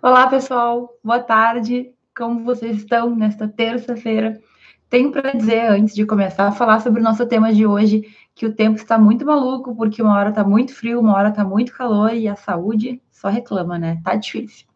Olá, 0.00 0.28
pessoal. 0.28 0.96
Boa 1.02 1.18
tarde. 1.18 1.92
Como 2.16 2.44
vocês 2.44 2.76
estão 2.76 3.16
nesta 3.16 3.48
terça-feira? 3.48 4.40
Tenho 4.88 5.10
para 5.10 5.32
dizer, 5.32 5.72
antes 5.72 5.92
de 5.92 6.06
começar 6.06 6.46
a 6.46 6.52
falar 6.52 6.78
sobre 6.80 7.00
o 7.00 7.02
nosso 7.02 7.26
tema 7.26 7.52
de 7.52 7.66
hoje, 7.66 8.04
que 8.32 8.46
o 8.46 8.54
tempo 8.54 8.76
está 8.76 8.96
muito 8.96 9.26
maluco, 9.26 9.74
porque 9.74 10.00
uma 10.00 10.14
hora 10.14 10.28
está 10.28 10.44
muito 10.44 10.72
frio, 10.72 11.00
uma 11.00 11.14
hora 11.14 11.30
está 11.30 11.42
muito 11.42 11.72
calor 11.72 12.14
e 12.14 12.28
a 12.28 12.36
saúde 12.36 13.02
só 13.10 13.28
reclama, 13.28 13.76
né? 13.76 14.00
Tá 14.04 14.14
difícil. 14.14 14.66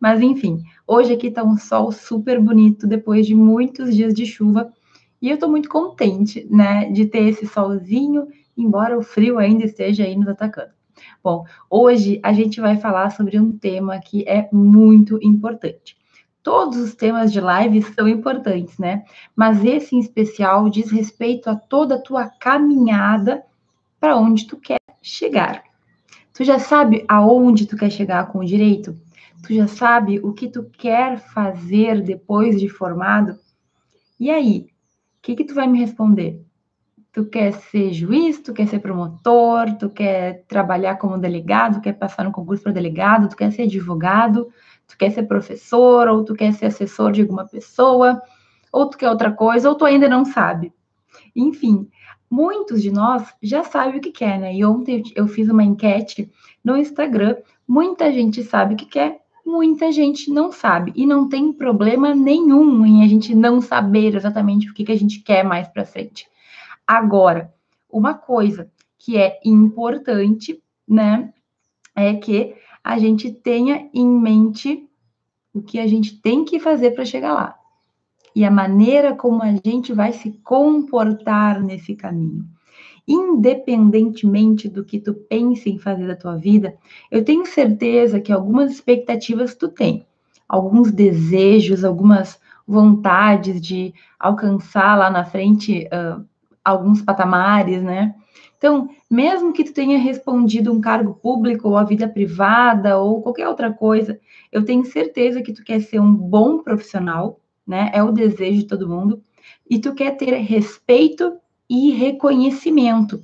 Mas 0.00 0.22
enfim, 0.22 0.62
hoje 0.86 1.12
aqui 1.12 1.26
está 1.26 1.44
um 1.44 1.58
sol 1.58 1.92
super 1.92 2.40
bonito 2.40 2.86
depois 2.86 3.26
de 3.26 3.34
muitos 3.34 3.94
dias 3.94 4.14
de 4.14 4.24
chuva 4.24 4.72
e 5.20 5.28
eu 5.28 5.34
estou 5.34 5.50
muito 5.50 5.68
contente, 5.68 6.46
né, 6.50 6.90
de 6.90 7.04
ter 7.04 7.28
esse 7.28 7.46
solzinho, 7.46 8.26
embora 8.56 8.98
o 8.98 9.02
frio 9.02 9.38
ainda 9.38 9.66
esteja 9.66 10.04
aí 10.04 10.16
nos 10.16 10.28
atacando. 10.28 10.72
Bom, 11.22 11.44
hoje 11.70 12.20
a 12.22 12.32
gente 12.32 12.60
vai 12.60 12.76
falar 12.76 13.10
sobre 13.10 13.38
um 13.38 13.56
tema 13.56 13.98
que 13.98 14.24
é 14.28 14.48
muito 14.52 15.18
importante. 15.22 15.96
Todos 16.42 16.76
os 16.78 16.94
temas 16.94 17.32
de 17.32 17.40
live 17.40 17.82
são 17.82 18.08
importantes, 18.08 18.76
né? 18.78 19.04
Mas 19.34 19.64
esse 19.64 19.94
em 19.94 20.00
especial 20.00 20.68
diz 20.68 20.90
respeito 20.90 21.48
a 21.48 21.54
toda 21.54 21.94
a 21.94 22.00
tua 22.00 22.26
caminhada 22.28 23.44
para 24.00 24.16
onde 24.16 24.46
tu 24.46 24.56
quer 24.56 24.80
chegar. 25.00 25.62
Tu 26.34 26.44
já 26.44 26.58
sabe 26.58 27.04
aonde 27.06 27.66
tu 27.66 27.76
quer 27.76 27.90
chegar 27.90 28.32
com 28.32 28.38
o 28.38 28.44
direito? 28.44 28.96
Tu 29.46 29.54
já 29.54 29.68
sabe 29.68 30.18
o 30.20 30.32
que 30.32 30.48
tu 30.48 30.64
quer 30.64 31.18
fazer 31.18 32.02
depois 32.02 32.60
de 32.60 32.68
formado? 32.68 33.38
E 34.18 34.30
aí, 34.30 34.66
o 35.18 35.22
que 35.22 35.36
que 35.36 35.44
tu 35.44 35.54
vai 35.54 35.66
me 35.66 35.78
responder? 35.78 36.44
Tu 37.12 37.26
quer 37.26 37.52
ser 37.52 37.92
juiz, 37.92 38.40
tu 38.40 38.54
quer 38.54 38.66
ser 38.66 38.78
promotor, 38.78 39.76
tu 39.78 39.90
quer 39.90 40.44
trabalhar 40.48 40.96
como 40.96 41.18
delegado, 41.18 41.82
quer 41.82 41.92
passar 41.92 42.24
no 42.24 42.32
concurso 42.32 42.62
para 42.62 42.72
delegado, 42.72 43.28
tu 43.28 43.36
quer 43.36 43.52
ser 43.52 43.62
advogado, 43.64 44.48
tu 44.88 44.96
quer 44.96 45.10
ser 45.10 45.24
professor, 45.24 46.08
ou 46.08 46.24
tu 46.24 46.34
quer 46.34 46.54
ser 46.54 46.66
assessor 46.66 47.12
de 47.12 47.20
alguma 47.20 47.46
pessoa, 47.46 48.22
ou 48.72 48.88
tu 48.88 48.96
quer 48.96 49.10
outra 49.10 49.30
coisa, 49.30 49.68
ou 49.68 49.74
tu 49.74 49.84
ainda 49.84 50.08
não 50.08 50.24
sabe. 50.24 50.72
Enfim, 51.36 51.86
muitos 52.30 52.80
de 52.80 52.90
nós 52.90 53.34
já 53.42 53.62
sabem 53.62 53.98
o 53.98 54.00
que 54.00 54.10
quer, 54.10 54.38
né? 54.40 54.54
E 54.54 54.64
ontem 54.64 55.02
eu 55.14 55.28
fiz 55.28 55.50
uma 55.50 55.62
enquete 55.62 56.30
no 56.64 56.78
Instagram, 56.78 57.36
muita 57.68 58.10
gente 58.10 58.42
sabe 58.42 58.72
o 58.72 58.76
que 58.76 58.86
quer, 58.86 59.20
muita 59.44 59.92
gente 59.92 60.30
não 60.30 60.50
sabe. 60.50 60.92
E 60.96 61.04
não 61.04 61.28
tem 61.28 61.52
problema 61.52 62.14
nenhum 62.14 62.86
em 62.86 63.04
a 63.04 63.06
gente 63.06 63.34
não 63.34 63.60
saber 63.60 64.14
exatamente 64.14 64.70
o 64.70 64.74
que, 64.74 64.84
que 64.84 64.92
a 64.92 64.98
gente 64.98 65.20
quer 65.20 65.44
mais 65.44 65.68
para 65.68 65.84
frente. 65.84 66.26
Agora, 66.86 67.52
uma 67.90 68.14
coisa 68.14 68.70
que 68.98 69.16
é 69.16 69.40
importante, 69.44 70.62
né, 70.88 71.32
é 71.94 72.14
que 72.14 72.54
a 72.82 72.98
gente 72.98 73.32
tenha 73.32 73.88
em 73.92 74.06
mente 74.06 74.88
o 75.54 75.62
que 75.62 75.78
a 75.78 75.86
gente 75.86 76.20
tem 76.20 76.44
que 76.44 76.58
fazer 76.58 76.92
para 76.92 77.04
chegar 77.04 77.32
lá 77.32 77.62
e 78.34 78.44
a 78.44 78.50
maneira 78.50 79.14
como 79.14 79.42
a 79.42 79.54
gente 79.64 79.92
vai 79.92 80.12
se 80.12 80.32
comportar 80.42 81.62
nesse 81.62 81.94
caminho. 81.94 82.44
Independentemente 83.06 84.68
do 84.68 84.84
que 84.84 84.98
tu 84.98 85.12
pense 85.14 85.68
em 85.68 85.78
fazer 85.78 86.06
da 86.06 86.16
tua 86.16 86.36
vida, 86.36 86.76
eu 87.10 87.24
tenho 87.24 87.44
certeza 87.44 88.20
que 88.20 88.32
algumas 88.32 88.70
expectativas 88.70 89.54
tu 89.54 89.68
tem, 89.68 90.06
alguns 90.48 90.92
desejos, 90.92 91.84
algumas 91.84 92.40
vontades 92.66 93.60
de 93.60 93.92
alcançar 94.18 94.96
lá 94.96 95.10
na 95.10 95.24
frente 95.24 95.88
uh, 95.88 96.24
alguns 96.64 97.02
patamares, 97.02 97.82
né? 97.82 98.14
Então, 98.56 98.88
mesmo 99.10 99.52
que 99.52 99.64
tu 99.64 99.72
tenha 99.72 99.98
respondido 99.98 100.72
um 100.72 100.80
cargo 100.80 101.14
público 101.14 101.68
ou 101.68 101.76
a 101.76 101.84
vida 101.84 102.08
privada 102.08 102.96
ou 102.98 103.20
qualquer 103.20 103.48
outra 103.48 103.72
coisa, 103.72 104.20
eu 104.52 104.64
tenho 104.64 104.84
certeza 104.84 105.42
que 105.42 105.52
tu 105.52 105.64
quer 105.64 105.80
ser 105.80 106.00
um 106.00 106.12
bom 106.14 106.62
profissional, 106.62 107.40
né? 107.66 107.90
É 107.92 108.02
o 108.02 108.12
desejo 108.12 108.58
de 108.58 108.66
todo 108.66 108.88
mundo. 108.88 109.22
E 109.68 109.80
tu 109.80 109.94
quer 109.94 110.16
ter 110.16 110.32
respeito 110.36 111.36
e 111.68 111.90
reconhecimento 111.90 113.20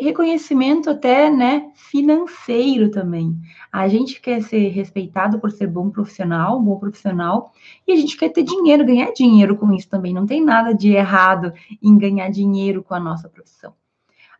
reconhecimento 0.00 0.90
até, 0.90 1.30
né, 1.30 1.70
financeiro 1.74 2.90
também. 2.90 3.36
A 3.72 3.88
gente 3.88 4.20
quer 4.20 4.42
ser 4.42 4.68
respeitado 4.68 5.38
por 5.38 5.50
ser 5.50 5.66
bom 5.66 5.90
profissional, 5.90 6.60
bom 6.60 6.78
profissional, 6.78 7.52
e 7.86 7.92
a 7.92 7.96
gente 7.96 8.16
quer 8.16 8.30
ter 8.30 8.42
dinheiro, 8.42 8.84
ganhar 8.84 9.12
dinheiro 9.12 9.56
com 9.56 9.72
isso 9.72 9.88
também. 9.88 10.12
Não 10.12 10.26
tem 10.26 10.44
nada 10.44 10.74
de 10.74 10.92
errado 10.92 11.52
em 11.82 11.96
ganhar 11.98 12.30
dinheiro 12.30 12.82
com 12.82 12.94
a 12.94 13.00
nossa 13.00 13.28
profissão. 13.28 13.74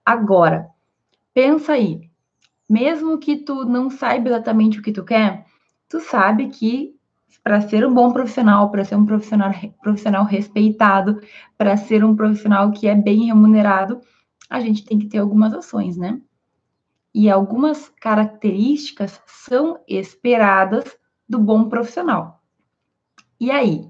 Agora, 0.04 0.68
pensa 1.34 1.72
aí, 1.72 2.10
mesmo 2.68 3.18
que 3.18 3.36
tu 3.36 3.64
não 3.64 3.90
saiba 3.90 4.28
exatamente 4.28 4.78
o 4.78 4.82
que 4.82 4.92
tu 4.92 5.04
quer, 5.04 5.44
tu 5.88 6.00
sabe 6.00 6.48
que 6.48 6.94
para 7.42 7.60
ser 7.60 7.86
um 7.86 7.92
bom 7.92 8.12
profissional, 8.12 8.70
para 8.70 8.84
ser 8.84 8.96
um 8.96 9.06
profissional, 9.06 9.52
profissional 9.82 10.24
respeitado, 10.24 11.20
para 11.56 11.76
ser 11.76 12.04
um 12.04 12.14
profissional 12.14 12.70
que 12.70 12.86
é 12.86 12.94
bem 12.94 13.26
remunerado, 13.26 14.00
a 14.50 14.58
gente 14.58 14.84
tem 14.84 14.98
que 14.98 15.06
ter 15.06 15.18
algumas 15.18 15.54
ações, 15.54 15.96
né? 15.96 16.20
E 17.14 17.30
algumas 17.30 17.88
características 18.00 19.22
são 19.26 19.80
esperadas 19.86 20.96
do 21.28 21.38
bom 21.38 21.68
profissional. 21.68 22.42
E 23.38 23.50
aí, 23.50 23.88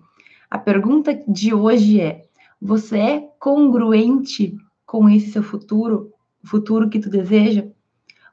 a 0.51 0.59
pergunta 0.59 1.15
de 1.27 1.55
hoje 1.55 2.01
é: 2.01 2.27
você 2.61 2.99
é 2.99 3.21
congruente 3.39 4.57
com 4.85 5.09
esse 5.09 5.33
seu 5.33 5.43
futuro, 5.43 6.13
o 6.45 6.47
futuro 6.47 6.91
que 6.91 7.01
tu 7.01 7.09
deseja? 7.09 7.67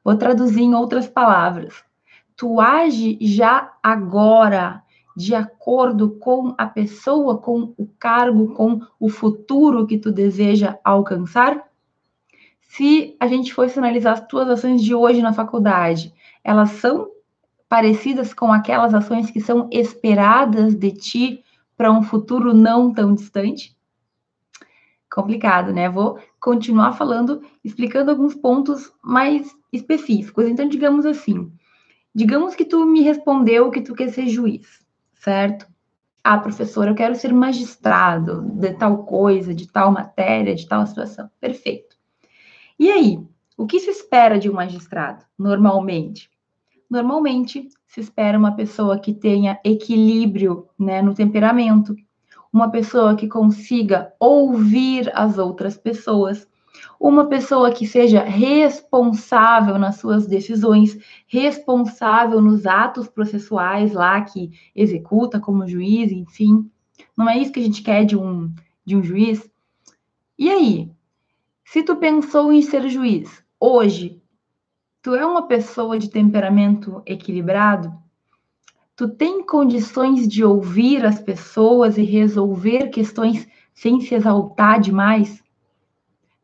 Vou 0.04 0.16
traduzir 0.18 0.62
em 0.62 0.76
outras 0.76 1.08
palavras. 1.08 1.84
Tu 2.36 2.60
age 2.60 3.18
já 3.22 3.74
agora 3.82 4.84
de 5.16 5.34
acordo 5.34 6.12
com 6.12 6.54
a 6.58 6.68
pessoa, 6.68 7.40
com 7.40 7.74
o 7.76 7.88
cargo, 8.00 8.54
com 8.54 8.80
o 9.00 9.10
futuro 9.10 9.88
que 9.88 9.98
tu 9.98 10.12
deseja 10.12 10.78
alcançar? 10.84 11.67
Se 12.68 13.16
a 13.20 13.28
gente 13.28 13.54
fosse 13.54 13.80
analisar 13.80 14.12
as 14.12 14.28
tuas 14.28 14.50
ações 14.50 14.84
de 14.84 14.94
hoje 14.94 15.22
na 15.22 15.34
faculdade, 15.34 16.14
elas 16.44 16.72
são 16.72 17.10
parecidas 17.70 18.34
com 18.34 18.52
aquelas 18.52 18.94
ações 18.94 19.32
que 19.32 19.42
são 19.42 19.70
esperadas 19.72 20.76
de 20.76 20.92
ti 20.92 21.44
para 21.76 21.92
um 21.92 22.04
futuro 22.04 22.54
não 22.54 22.94
tão 22.94 23.14
distante? 23.14 23.76
Complicado, 25.12 25.74
né? 25.74 25.90
Vou 25.90 26.20
continuar 26.40 26.94
falando, 26.94 27.42
explicando 27.64 28.12
alguns 28.12 28.36
pontos 28.36 28.92
mais 29.02 29.56
específicos. 29.72 30.46
Então, 30.46 30.68
digamos 30.68 31.06
assim, 31.06 31.52
digamos 32.14 32.56
que 32.56 32.66
tu 32.66 32.86
me 32.86 33.02
respondeu 33.02 33.72
que 33.72 33.82
tu 33.82 33.96
quer 33.96 34.10
ser 34.10 34.28
juiz, 34.28 34.86
certo? 35.16 35.68
Ah, 36.24 36.38
professor, 36.38 36.88
eu 36.88 36.96
quero 36.96 37.16
ser 37.16 37.34
magistrado 37.34 38.42
de 38.54 38.74
tal 38.74 39.06
coisa, 39.06 39.54
de 39.54 39.68
tal 39.72 39.92
matéria, 39.92 40.54
de 40.54 40.68
tal 40.68 40.86
situação. 40.86 41.30
Perfeito. 41.40 41.97
E 42.80 42.92
aí, 42.92 43.20
o 43.58 43.66
que 43.66 43.80
se 43.80 43.90
espera 43.90 44.38
de 44.38 44.50
um 44.50 44.54
magistrado, 44.54 45.26
normalmente? 45.38 46.30
Normalmente, 46.90 47.68
se 47.88 48.00
espera 48.00 48.38
uma 48.38 48.56
pessoa 48.56 49.00
que 49.00 49.14
tenha 49.14 49.60
equilíbrio 49.64 50.68
né, 50.78 51.02
no 51.02 51.14
temperamento, 51.14 51.96
uma 52.54 52.70
pessoa 52.70 53.16
que 53.16 53.28
consiga 53.28 54.14
ouvir 54.20 55.12
as 55.14 55.38
outras 55.38 55.78
pessoas, 55.78 56.48
uma 57.00 57.26
pessoa 57.26 57.72
que 57.72 57.86
seja 57.86 58.24
responsável 58.24 59.78
nas 59.78 59.98
suas 59.98 60.28
decisões, 60.28 60.98
responsável 61.28 62.42
nos 62.42 62.66
atos 62.66 63.08
processuais 63.08 63.94
lá 63.94 64.22
que 64.22 64.52
executa 64.76 65.40
como 65.40 65.68
juiz, 65.68 66.12
enfim. 66.12 66.70
Não 67.18 67.30
é 67.30 67.38
isso 67.38 67.52
que 67.52 67.60
a 67.60 67.64
gente 67.64 67.82
quer 67.82 68.06
de 68.06 68.16
um, 68.16 68.54
de 68.86 68.96
um 68.96 69.04
juiz? 69.04 69.50
E 70.38 70.50
aí, 70.50 70.92
se 71.68 71.84
tu 71.84 71.98
pensou 71.98 72.54
em 72.54 72.62
ser 72.62 72.88
juiz 72.88 73.44
hoje, 73.60 74.22
tu 75.02 75.14
é 75.14 75.26
uma 75.26 75.48
pessoa 75.48 76.00
de 76.00 76.10
temperamento 76.10 77.02
equilibrado? 77.06 77.94
Tu 78.96 79.10
tem 79.10 79.46
condições 79.46 80.30
de 80.30 80.46
ouvir 80.46 81.06
as 81.06 81.20
pessoas 81.20 81.98
e 81.98 82.04
resolver 82.04 82.88
questões 82.88 83.46
sem 83.74 84.00
se 84.00 84.16
exaltar 84.16 84.80
demais? 84.80 85.44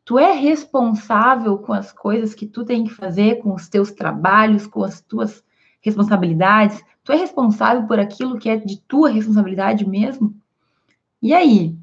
Tu 0.03 0.19
é 0.19 0.33
responsável 0.33 1.57
com 1.57 1.71
as 1.71 1.93
coisas 1.93 2.35
que 2.35 2.45
tu 2.45 2.65
tem 2.65 2.83
que 2.83 2.93
fazer, 2.93 3.39
com 3.39 3.53
os 3.53 3.69
teus 3.69 3.91
trabalhos, 3.91 4.67
com 4.67 4.83
as 4.83 4.99
tuas 4.99 5.41
responsabilidades? 5.79 6.83
Tu 7.01 7.13
é 7.13 7.15
responsável 7.15 7.87
por 7.87 7.97
aquilo 7.97 8.37
que 8.37 8.49
é 8.49 8.57
de 8.57 8.77
tua 8.81 9.09
responsabilidade 9.09 9.87
mesmo? 9.87 10.35
E 11.21 11.33
aí? 11.33 11.77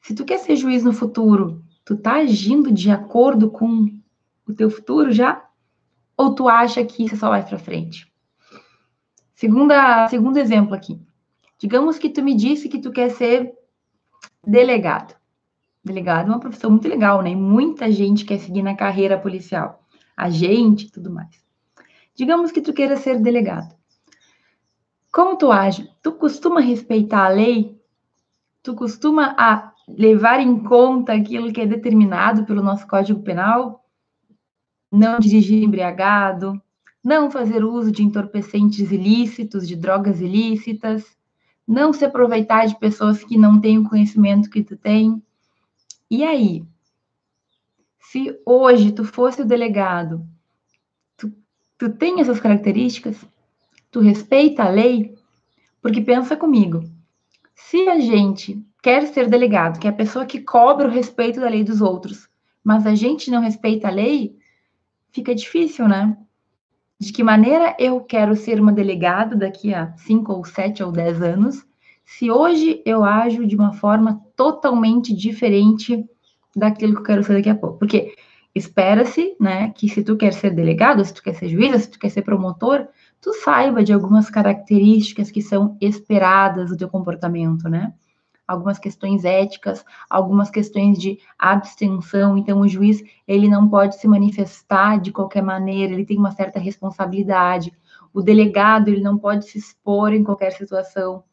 Se 0.00 0.12
tu 0.12 0.24
quer 0.24 0.38
ser 0.38 0.56
juiz 0.56 0.82
no 0.82 0.92
futuro, 0.92 1.62
Tu 1.92 1.98
tá 1.98 2.14
agindo 2.14 2.72
de 2.72 2.90
acordo 2.90 3.50
com 3.50 3.86
o 4.48 4.54
teu 4.54 4.70
futuro 4.70 5.12
já? 5.12 5.46
Ou 6.16 6.34
tu 6.34 6.48
acha 6.48 6.82
que 6.82 7.04
isso 7.04 7.18
só 7.18 7.28
vai 7.28 7.46
para 7.46 7.58
frente? 7.58 8.10
Segunda, 9.34 10.08
segundo 10.08 10.38
exemplo 10.38 10.74
aqui. 10.74 10.98
Digamos 11.58 11.98
que 11.98 12.08
tu 12.08 12.22
me 12.22 12.34
disse 12.34 12.66
que 12.66 12.80
tu 12.80 12.90
quer 12.90 13.10
ser 13.10 13.52
delegado. 14.42 15.14
Delegado 15.84 16.28
é 16.28 16.30
uma 16.30 16.40
profissão 16.40 16.70
muito 16.70 16.88
legal, 16.88 17.20
né? 17.20 17.36
Muita 17.36 17.92
gente 17.92 18.24
quer 18.24 18.38
seguir 18.38 18.62
na 18.62 18.74
carreira 18.74 19.18
policial. 19.18 19.84
Agente 20.16 20.86
e 20.86 20.90
tudo 20.90 21.12
mais. 21.12 21.44
Digamos 22.14 22.50
que 22.50 22.62
tu 22.62 22.72
queira 22.72 22.96
ser 22.96 23.20
delegado. 23.20 23.76
Como 25.12 25.36
tu 25.36 25.52
age? 25.52 25.90
Tu 26.02 26.10
costuma 26.12 26.58
respeitar 26.58 27.26
a 27.26 27.28
lei? 27.28 27.78
Tu 28.62 28.74
costuma 28.74 29.34
a 29.38 29.71
levar 29.96 30.40
em 30.40 30.62
conta 30.62 31.12
aquilo 31.12 31.52
que 31.52 31.60
é 31.60 31.66
determinado 31.66 32.44
pelo 32.44 32.62
nosso 32.62 32.86
Código 32.86 33.22
Penal? 33.22 33.84
Não 34.90 35.18
dirigir 35.18 35.62
embriagado, 35.62 36.60
não 37.02 37.30
fazer 37.30 37.64
uso 37.64 37.90
de 37.90 38.02
entorpecentes 38.02 38.92
ilícitos, 38.92 39.66
de 39.66 39.74
drogas 39.74 40.20
ilícitas, 40.20 41.04
não 41.66 41.92
se 41.92 42.04
aproveitar 42.04 42.66
de 42.66 42.78
pessoas 42.78 43.24
que 43.24 43.36
não 43.36 43.60
têm 43.60 43.78
o 43.78 43.88
conhecimento 43.88 44.50
que 44.50 44.62
tu 44.62 44.76
tem. 44.76 45.22
E 46.10 46.22
aí? 46.22 46.64
Se 47.98 48.38
hoje 48.44 48.92
tu 48.92 49.04
fosse 49.04 49.42
o 49.42 49.46
delegado, 49.46 50.26
tu, 51.16 51.32
tu 51.78 51.90
tem 51.90 52.20
essas 52.20 52.38
características? 52.38 53.16
Tu 53.90 54.00
respeita 54.00 54.64
a 54.64 54.68
lei? 54.68 55.14
Porque 55.80 56.00
pensa 56.00 56.36
comigo, 56.36 56.82
se 57.54 57.88
a 57.88 57.98
gente 57.98 58.62
quer 58.82 59.06
ser 59.06 59.28
delegado, 59.28 59.78
que 59.78 59.86
é 59.86 59.90
a 59.90 59.94
pessoa 59.94 60.26
que 60.26 60.40
cobra 60.40 60.88
o 60.88 60.90
respeito 60.90 61.40
da 61.40 61.48
lei 61.48 61.62
dos 61.62 61.80
outros, 61.80 62.28
mas 62.64 62.84
a 62.84 62.94
gente 62.94 63.30
não 63.30 63.40
respeita 63.40 63.86
a 63.86 63.92
lei, 63.92 64.36
fica 65.12 65.32
difícil, 65.34 65.86
né? 65.86 66.16
De 66.98 67.12
que 67.12 67.22
maneira 67.22 67.76
eu 67.78 68.00
quero 68.00 68.34
ser 68.34 68.60
uma 68.60 68.72
delegada 68.72 69.36
daqui 69.36 69.72
a 69.72 69.92
5 69.96 70.32
ou 70.32 70.44
7 70.44 70.82
ou 70.82 70.90
10 70.90 71.22
anos, 71.22 71.64
se 72.04 72.30
hoje 72.30 72.82
eu 72.84 73.04
ajo 73.04 73.46
de 73.46 73.54
uma 73.54 73.72
forma 73.72 74.20
totalmente 74.36 75.14
diferente 75.14 76.04
daquilo 76.54 76.94
que 76.94 77.00
eu 77.00 77.04
quero 77.04 77.22
ser 77.22 77.34
daqui 77.34 77.48
a 77.48 77.54
pouco? 77.54 77.78
Porque 77.78 78.14
espera-se, 78.54 79.36
né, 79.40 79.70
que 79.70 79.88
se 79.88 80.02
tu 80.02 80.16
quer 80.16 80.32
ser 80.32 80.50
delegado, 80.50 81.04
se 81.04 81.14
tu 81.14 81.22
quer 81.22 81.34
ser 81.34 81.48
juiz, 81.48 81.82
se 81.82 81.90
tu 81.90 81.98
quer 81.98 82.10
ser 82.10 82.22
promotor, 82.22 82.86
tu 83.20 83.32
saiba 83.32 83.82
de 83.82 83.92
algumas 83.92 84.28
características 84.28 85.30
que 85.30 85.40
são 85.40 85.76
esperadas 85.80 86.70
do 86.70 86.76
teu 86.76 86.88
comportamento, 86.88 87.68
né? 87.68 87.94
Algumas 88.46 88.78
questões 88.78 89.24
éticas, 89.24 89.84
algumas 90.10 90.50
questões 90.50 90.98
de 90.98 91.18
abstenção. 91.38 92.36
Então, 92.36 92.60
o 92.60 92.68
juiz 92.68 93.02
ele 93.26 93.48
não 93.48 93.68
pode 93.68 93.96
se 93.96 94.08
manifestar 94.08 95.00
de 95.00 95.12
qualquer 95.12 95.42
maneira. 95.42 95.92
Ele 95.92 96.04
tem 96.04 96.18
uma 96.18 96.32
certa 96.32 96.58
responsabilidade. 96.58 97.72
O 98.12 98.20
delegado 98.20 98.88
ele 98.88 99.00
não 99.00 99.16
pode 99.16 99.46
se 99.46 99.58
expor 99.58 100.12
em 100.12 100.24
qualquer 100.24 100.52
situação. 100.52 101.24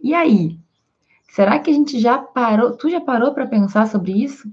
E 0.00 0.14
aí, 0.14 0.58
será 1.28 1.58
que 1.58 1.70
a 1.70 1.74
gente 1.74 1.98
já 1.98 2.18
parou? 2.18 2.76
Tu 2.76 2.90
já 2.90 3.00
parou 3.00 3.32
para 3.32 3.46
pensar 3.46 3.88
sobre 3.88 4.12
isso? 4.12 4.52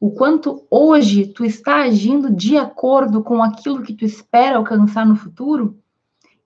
O 0.00 0.10
quanto 0.10 0.66
hoje 0.70 1.26
tu 1.26 1.44
está 1.44 1.82
agindo 1.82 2.34
de 2.34 2.56
acordo 2.56 3.22
com 3.22 3.42
aquilo 3.42 3.82
que 3.82 3.94
tu 3.94 4.04
espera 4.04 4.56
alcançar 4.56 5.06
no 5.06 5.16
futuro? 5.16 5.78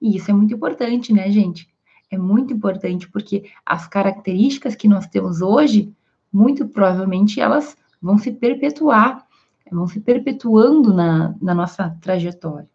E 0.01 0.17
isso 0.17 0.31
é 0.31 0.35
muito 0.35 0.55
importante, 0.55 1.13
né, 1.13 1.31
gente? 1.31 1.72
É 2.13 2.19
muito 2.19 2.53
importante 2.53 3.09
porque 3.09 3.51
as 3.65 3.89
características 3.89 4.77
que 4.77 4.87
nós 4.87 5.07
temos 5.07 5.41
hoje, 5.41 5.91
muito 6.31 6.69
provavelmente 6.69 7.41
elas 7.41 7.75
vão 8.03 8.19
se 8.19 8.31
perpetuar, 8.31 9.27
vão 9.71 9.87
se 9.87 9.99
perpetuando 9.99 10.93
na, 10.93 11.35
na 11.41 11.55
nossa 11.55 11.97
trajetória. 12.03 12.69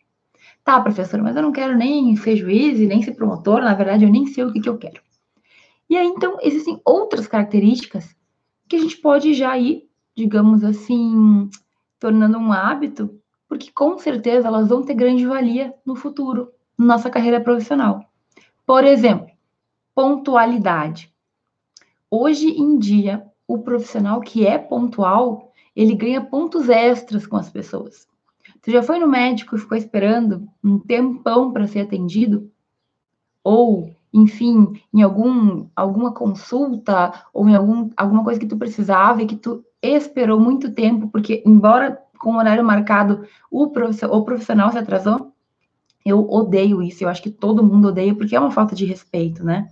Tá, 0.63 0.81
professor, 0.81 1.21
mas 1.21 1.35
eu 1.35 1.43
não 1.43 1.51
quero 1.51 1.77
nem 1.77 2.15
ser 2.15 2.35
juiz 2.35 2.79
e 2.79 2.87
nem 2.87 3.03
ser 3.03 3.11
promotor, 3.11 3.61
na 3.61 3.75
verdade 3.75 4.05
eu 4.05 4.09
nem 4.09 4.25
sei 4.25 4.43
o 4.43 4.51
que, 4.51 4.59
que 4.59 4.67
eu 4.67 4.77
quero. 4.79 4.99
E 5.87 5.95
aí, 5.95 6.07
então, 6.07 6.39
existem 6.41 6.81
outras 6.83 7.27
características 7.27 8.15
que 8.67 8.75
a 8.75 8.79
gente 8.79 8.97
pode 8.97 9.35
já 9.35 9.55
ir, 9.55 9.87
digamos 10.15 10.63
assim, 10.63 11.47
tornando 11.99 12.39
um 12.39 12.51
hábito, 12.51 13.21
porque 13.47 13.71
com 13.71 13.99
certeza 13.99 14.47
elas 14.47 14.67
vão 14.67 14.83
ter 14.83 14.95
grande 14.95 15.27
valia 15.27 15.75
no 15.85 15.95
futuro, 15.95 16.51
nossa 16.75 17.07
carreira 17.07 17.39
profissional. 17.39 18.06
Por 18.67 18.83
exemplo, 18.83 19.29
pontualidade. 19.95 21.09
Hoje 22.11 22.49
em 22.49 22.77
dia, 22.77 23.25
o 23.47 23.59
profissional 23.59 24.19
que 24.19 24.45
é 24.45 24.57
pontual, 24.57 25.53
ele 25.73 25.95
ganha 25.95 26.19
pontos 26.19 26.67
extras 26.67 27.25
com 27.25 27.37
as 27.37 27.49
pessoas. 27.49 28.05
Você 28.59 28.71
já 28.73 28.83
foi 28.83 28.99
no 28.99 29.07
médico 29.07 29.55
e 29.55 29.59
ficou 29.59 29.77
esperando 29.77 30.49
um 30.61 30.77
tempão 30.77 31.53
para 31.53 31.65
ser 31.65 31.79
atendido? 31.79 32.51
Ou, 33.41 33.95
enfim, 34.13 34.73
em 34.93 35.01
algum, 35.01 35.69
alguma 35.73 36.11
consulta 36.11 37.13
ou 37.33 37.47
em 37.47 37.55
algum, 37.55 37.89
alguma 37.95 38.21
coisa 38.21 38.37
que 38.37 38.47
tu 38.47 38.57
precisava 38.57 39.23
e 39.23 39.27
que 39.27 39.37
tu 39.37 39.63
esperou 39.81 40.41
muito 40.41 40.73
tempo, 40.73 41.07
porque, 41.07 41.41
embora 41.45 42.03
com 42.19 42.33
o 42.33 42.37
horário 42.37 42.65
marcado, 42.65 43.25
o 43.49 43.69
profissional, 43.69 44.17
o 44.17 44.25
profissional 44.25 44.71
se 44.73 44.77
atrasou? 44.77 45.31
Eu 46.07 46.25
odeio 46.29 46.81
isso, 46.81 47.03
eu 47.03 47.09
acho 47.09 47.21
que 47.21 47.29
todo 47.29 47.61
mundo 47.61 47.89
odeia, 47.89 48.15
porque 48.15 48.33
é 48.33 48.39
uma 48.39 48.49
falta 48.49 48.73
de 48.73 48.85
respeito, 48.85 49.43
né? 49.43 49.67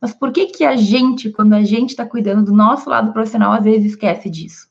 Mas 0.00 0.12
por 0.12 0.32
que 0.32 0.46
que 0.46 0.64
a 0.64 0.74
gente, 0.74 1.30
quando 1.30 1.52
a 1.52 1.62
gente 1.62 1.90
está 1.90 2.04
cuidando 2.04 2.44
do 2.44 2.52
nosso 2.52 2.90
lado 2.90 3.12
profissional, 3.12 3.52
às 3.52 3.62
vezes 3.62 3.92
esquece 3.92 4.28
disso? 4.28 4.68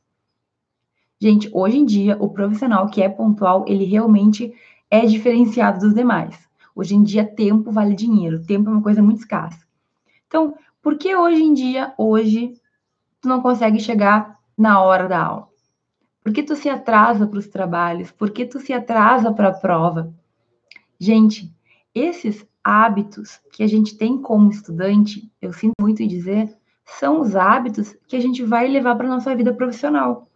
Gente, 1.18 1.50
hoje 1.54 1.78
em 1.78 1.86
dia, 1.86 2.18
o 2.20 2.28
profissional 2.28 2.90
que 2.90 3.02
é 3.02 3.08
pontual, 3.08 3.64
ele 3.66 3.86
realmente 3.86 4.54
é 4.92 5.06
diferenciado 5.06 5.80
dos 5.80 5.96
demais. 5.96 6.38
Hoje 6.76 6.96
em 6.96 7.02
dia, 7.02 7.24
tempo 7.24 7.72
vale 7.72 7.96
dinheiro, 7.96 8.46
tempo 8.46 8.70
é 8.70 8.74
uma 8.74 8.84
coisa 8.84 9.02
muito 9.02 9.20
escassa. 9.20 9.66
Então, 10.28 10.54
por 10.82 10.98
que 10.98 11.16
hoje 11.16 11.42
em 11.42 11.54
dia, 11.54 11.94
hoje, 11.98 12.56
tu 13.22 13.30
não 13.30 13.42
consegue 13.42 13.80
chegar 13.80 14.38
na 14.58 14.82
hora 14.82 15.08
da 15.08 15.24
aula? 15.24 15.48
Por 16.22 16.34
que 16.34 16.44
tu 16.44 16.58
se 16.58 16.68
atrasa 16.68 17.26
para 17.26 17.40
os 17.40 17.48
trabalhos? 17.48 18.12
Por 18.12 18.32
que 18.32 18.46
tu 18.46 18.60
se 18.60 18.74
atrasa 18.74 19.32
para 19.32 19.48
a 19.48 19.54
prova? 19.54 20.14
Gente, 21.00 21.54
esses 21.94 22.46
hábitos 22.64 23.40
que 23.52 23.64
a 23.64 23.68
gente 23.68 23.98
tem 23.98 24.18
como 24.18 24.50
estudante, 24.50 25.32
eu 25.42 25.54
sinto 25.54 25.74
muito 25.80 26.02
em 26.02 26.08
dizer, 26.08 26.56
são 26.86 27.22
os 27.22 27.36
hábitos 27.36 27.96
que 28.08 28.16
a 28.16 28.20
gente 28.20 28.44
vai 28.44 28.68
levar 28.68 28.96
para 28.96 29.08
a 29.08 29.10
nossa 29.10 29.36
vida 29.36 29.54
profissional. 29.54 30.30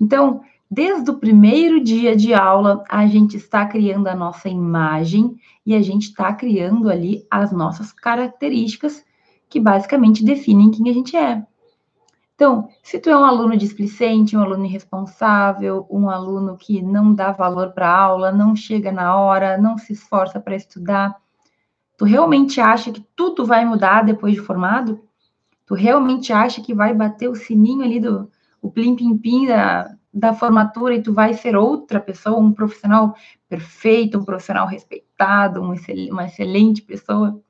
Então, 0.00 0.42
desde 0.70 1.10
o 1.10 1.18
primeiro 1.18 1.82
dia 1.82 2.16
de 2.16 2.32
aula, 2.34 2.82
a 2.88 3.06
gente 3.06 3.36
está 3.36 3.66
criando 3.66 4.08
a 4.08 4.14
nossa 4.14 4.48
imagem 4.48 5.36
e 5.64 5.74
a 5.74 5.82
gente 5.82 6.04
está 6.04 6.32
criando 6.32 6.88
ali 6.88 7.26
as 7.30 7.52
nossas 7.52 7.92
características 7.92 9.04
que 9.48 9.60
basicamente 9.60 10.24
definem 10.24 10.70
quem 10.70 10.88
a 10.88 10.92
gente 10.92 11.16
é. 11.16 11.46
Então, 12.42 12.68
se 12.82 12.98
tu 12.98 13.08
é 13.08 13.16
um 13.16 13.24
aluno 13.24 13.56
displicente, 13.56 14.36
um 14.36 14.42
aluno 14.42 14.64
irresponsável, 14.64 15.86
um 15.88 16.10
aluno 16.10 16.56
que 16.56 16.82
não 16.82 17.14
dá 17.14 17.30
valor 17.30 17.70
para 17.70 17.88
a 17.88 17.96
aula, 17.96 18.32
não 18.32 18.56
chega 18.56 18.90
na 18.90 19.14
hora, 19.16 19.56
não 19.56 19.78
se 19.78 19.92
esforça 19.92 20.40
para 20.40 20.56
estudar, 20.56 21.14
tu 21.96 22.04
realmente 22.04 22.60
acha 22.60 22.90
que 22.90 23.00
tudo 23.14 23.46
vai 23.46 23.64
mudar 23.64 24.02
depois 24.02 24.34
de 24.34 24.40
formado? 24.40 25.00
Tu 25.64 25.74
realmente 25.76 26.32
acha 26.32 26.60
que 26.60 26.74
vai 26.74 26.92
bater 26.92 27.28
o 27.28 27.36
sininho 27.36 27.84
ali 27.84 28.00
do 28.00 28.28
o 28.60 28.68
plim 28.68 28.96
pim 28.96 29.16
pim 29.16 29.46
da, 29.46 29.94
da 30.12 30.34
formatura 30.34 30.96
e 30.96 31.02
tu 31.02 31.12
vai 31.12 31.34
ser 31.34 31.54
outra 31.54 32.00
pessoa, 32.00 32.40
um 32.40 32.50
profissional 32.52 33.14
perfeito, 33.48 34.18
um 34.18 34.24
profissional 34.24 34.66
respeitado, 34.66 35.62
um 35.62 35.76
uma 36.10 36.26
excelente 36.26 36.82
pessoa? 36.82 37.40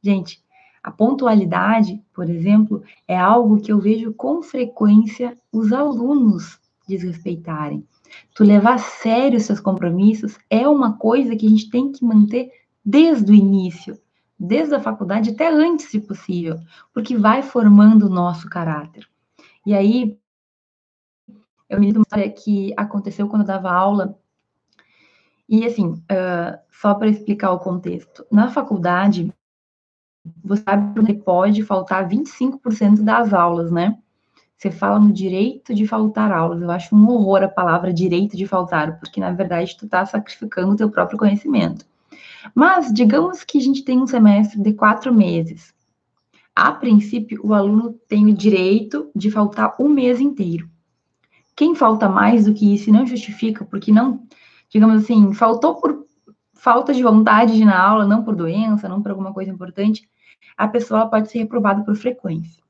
Gente, 0.00 0.43
a 0.84 0.90
pontualidade, 0.90 2.04
por 2.12 2.28
exemplo, 2.28 2.82
é 3.08 3.18
algo 3.18 3.58
que 3.58 3.72
eu 3.72 3.80
vejo 3.80 4.12
com 4.12 4.42
frequência 4.42 5.34
os 5.50 5.72
alunos 5.72 6.60
desrespeitarem. 6.86 7.88
Tu 8.34 8.44
levar 8.44 8.74
a 8.74 8.78
sério 8.78 9.40
seus 9.40 9.58
compromissos 9.58 10.38
é 10.50 10.68
uma 10.68 10.98
coisa 10.98 11.34
que 11.34 11.46
a 11.46 11.48
gente 11.48 11.70
tem 11.70 11.90
que 11.90 12.04
manter 12.04 12.50
desde 12.84 13.32
o 13.32 13.34
início, 13.34 13.98
desde 14.38 14.74
a 14.74 14.80
faculdade 14.80 15.30
até 15.30 15.50
antes, 15.50 15.86
se 15.86 15.98
possível, 15.98 16.58
porque 16.92 17.16
vai 17.16 17.40
formando 17.40 18.04
o 18.04 18.14
nosso 18.14 18.46
caráter. 18.50 19.08
E 19.64 19.72
aí, 19.72 20.18
eu 21.66 21.80
me 21.80 21.86
lembro 21.86 22.00
uma 22.00 22.04
história 22.04 22.30
que 22.30 22.74
aconteceu 22.76 23.26
quando 23.26 23.40
eu 23.40 23.48
dava 23.48 23.72
aula, 23.72 24.18
e 25.48 25.64
assim, 25.64 25.92
uh, 25.92 26.58
só 26.70 26.92
para 26.94 27.08
explicar 27.08 27.52
o 27.52 27.58
contexto, 27.58 28.26
na 28.30 28.50
faculdade, 28.50 29.32
você 30.42 30.62
sabe 30.62 31.04
que 31.04 31.14
pode 31.14 31.62
faltar 31.62 32.08
25% 32.08 33.02
das 33.02 33.32
aulas, 33.32 33.70
né? 33.70 33.98
Você 34.56 34.70
fala 34.70 34.98
no 34.98 35.12
direito 35.12 35.74
de 35.74 35.86
faltar 35.86 36.32
aulas. 36.32 36.62
Eu 36.62 36.70
acho 36.70 36.94
um 36.94 37.08
horror 37.08 37.42
a 37.42 37.48
palavra 37.48 37.92
direito 37.92 38.36
de 38.36 38.46
faltar, 38.46 38.98
porque 38.98 39.20
na 39.20 39.30
verdade 39.32 39.76
tu 39.76 39.84
está 39.84 40.06
sacrificando 40.06 40.72
o 40.72 40.76
teu 40.76 40.90
próprio 40.90 41.18
conhecimento. 41.18 41.84
Mas 42.54 42.92
digamos 42.92 43.44
que 43.44 43.58
a 43.58 43.60
gente 43.60 43.84
tem 43.84 44.00
um 44.00 44.06
semestre 44.06 44.60
de 44.60 44.72
quatro 44.72 45.12
meses. 45.12 45.74
A 46.54 46.72
princípio, 46.72 47.40
o 47.44 47.52
aluno 47.52 47.98
tem 48.08 48.26
o 48.26 48.34
direito 48.34 49.10
de 49.14 49.30
faltar 49.30 49.74
um 49.78 49.88
mês 49.88 50.20
inteiro. 50.20 50.70
Quem 51.56 51.74
falta 51.74 52.08
mais 52.08 52.46
do 52.46 52.54
que 52.54 52.74
isso 52.74 52.90
não 52.90 53.06
justifica, 53.06 53.64
porque 53.64 53.92
não, 53.92 54.22
digamos 54.70 55.02
assim, 55.02 55.32
faltou 55.32 55.74
por 55.76 56.04
falta 56.54 56.94
de 56.94 57.02
vontade 57.02 57.54
de 57.54 57.62
ir 57.62 57.66
na 57.66 57.78
aula, 57.78 58.06
não 58.06 58.24
por 58.24 58.34
doença, 58.34 58.88
não 58.88 59.02
por 59.02 59.10
alguma 59.10 59.32
coisa 59.32 59.50
importante, 59.50 60.08
a 60.56 60.68
pessoa 60.68 61.08
pode 61.08 61.30
ser 61.30 61.38
reprovada 61.38 61.82
por 61.82 61.96
frequência. 61.96 62.62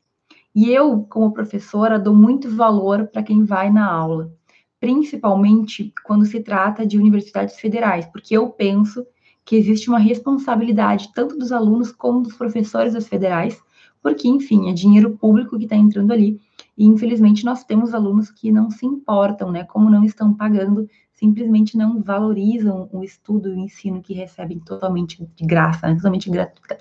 E 0.54 0.71
eu, 0.71 1.02
como 1.11 1.33
professora, 1.33 1.99
dou 1.99 2.14
muito 2.14 2.49
valor 2.49 3.09
para 3.09 3.23
quem 3.23 3.45
vai 3.45 3.71
na 3.71 3.90
aula, 3.90 4.33
principalmente 4.78 5.93
quando 6.04 6.25
se 6.26 6.40
trata 6.40 6.87
de 6.87 6.97
universidades 6.97 7.59
federais, 7.59 8.07
porque 8.07 8.37
eu 8.37 8.50
penso 8.50 9.04
que 9.45 9.57
existe 9.57 9.88
uma 9.88 9.99
responsabilidade 9.99 11.11
tanto 11.12 11.37
dos 11.37 11.52
alunos 11.52 11.90
como 11.93 12.23
dos 12.23 12.37
professores 12.37 12.95
das 12.95 13.09
federais, 13.09 13.61
porque, 14.02 14.28
enfim, 14.28 14.69
é 14.69 14.73
dinheiro 14.73 15.16
público 15.16 15.59
que 15.59 15.64
está 15.64 15.76
entrando 15.76 16.12
ali, 16.12 16.40
e 16.76 16.85
infelizmente 16.85 17.45
nós 17.45 17.64
temos 17.64 17.95
alunos 17.95 18.31
que 18.31 18.52
não 18.52 18.71
se 18.71 18.85
importam, 18.85 19.50
né? 19.50 19.64
Como 19.64 19.90
não 19.90 20.04
estão 20.04 20.35
pagando, 20.35 20.88
simplesmente 21.25 21.76
não 21.76 22.02
valorizam 22.02 22.88
o 22.93 23.02
estudo 23.02 23.49
e 23.49 23.52
o 23.52 23.59
ensino 23.59 24.02
que 24.02 24.12
recebem 24.12 24.59
totalmente 24.59 25.26
de 25.35 25.47
graça, 25.47 25.87
né? 25.88 25.95
totalmente, 25.95 26.31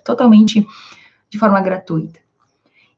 totalmente 0.03 0.67
de 1.29 1.39
forma 1.39 1.61
gratuita. 1.61 2.19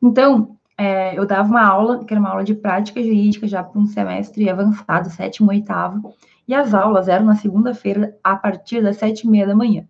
Então, 0.01 0.57
é, 0.75 1.17
eu 1.17 1.25
dava 1.25 1.47
uma 1.47 1.63
aula, 1.63 2.03
que 2.03 2.11
era 2.11 2.19
uma 2.19 2.31
aula 2.31 2.43
de 2.43 2.55
prática 2.55 3.01
jurídica 3.01 3.47
já 3.47 3.63
para 3.63 3.79
um 3.79 3.85
semestre 3.85 4.49
avançado, 4.49 5.09
sétimo, 5.11 5.51
oitavo, 5.51 6.15
e 6.47 6.53
as 6.53 6.73
aulas 6.73 7.07
eram 7.07 7.25
na 7.25 7.35
segunda-feira, 7.35 8.17
a 8.23 8.35
partir 8.35 8.81
das 8.81 8.97
sete 8.97 9.21
e 9.21 9.29
meia 9.29 9.45
da 9.45 9.55
manhã. 9.55 9.87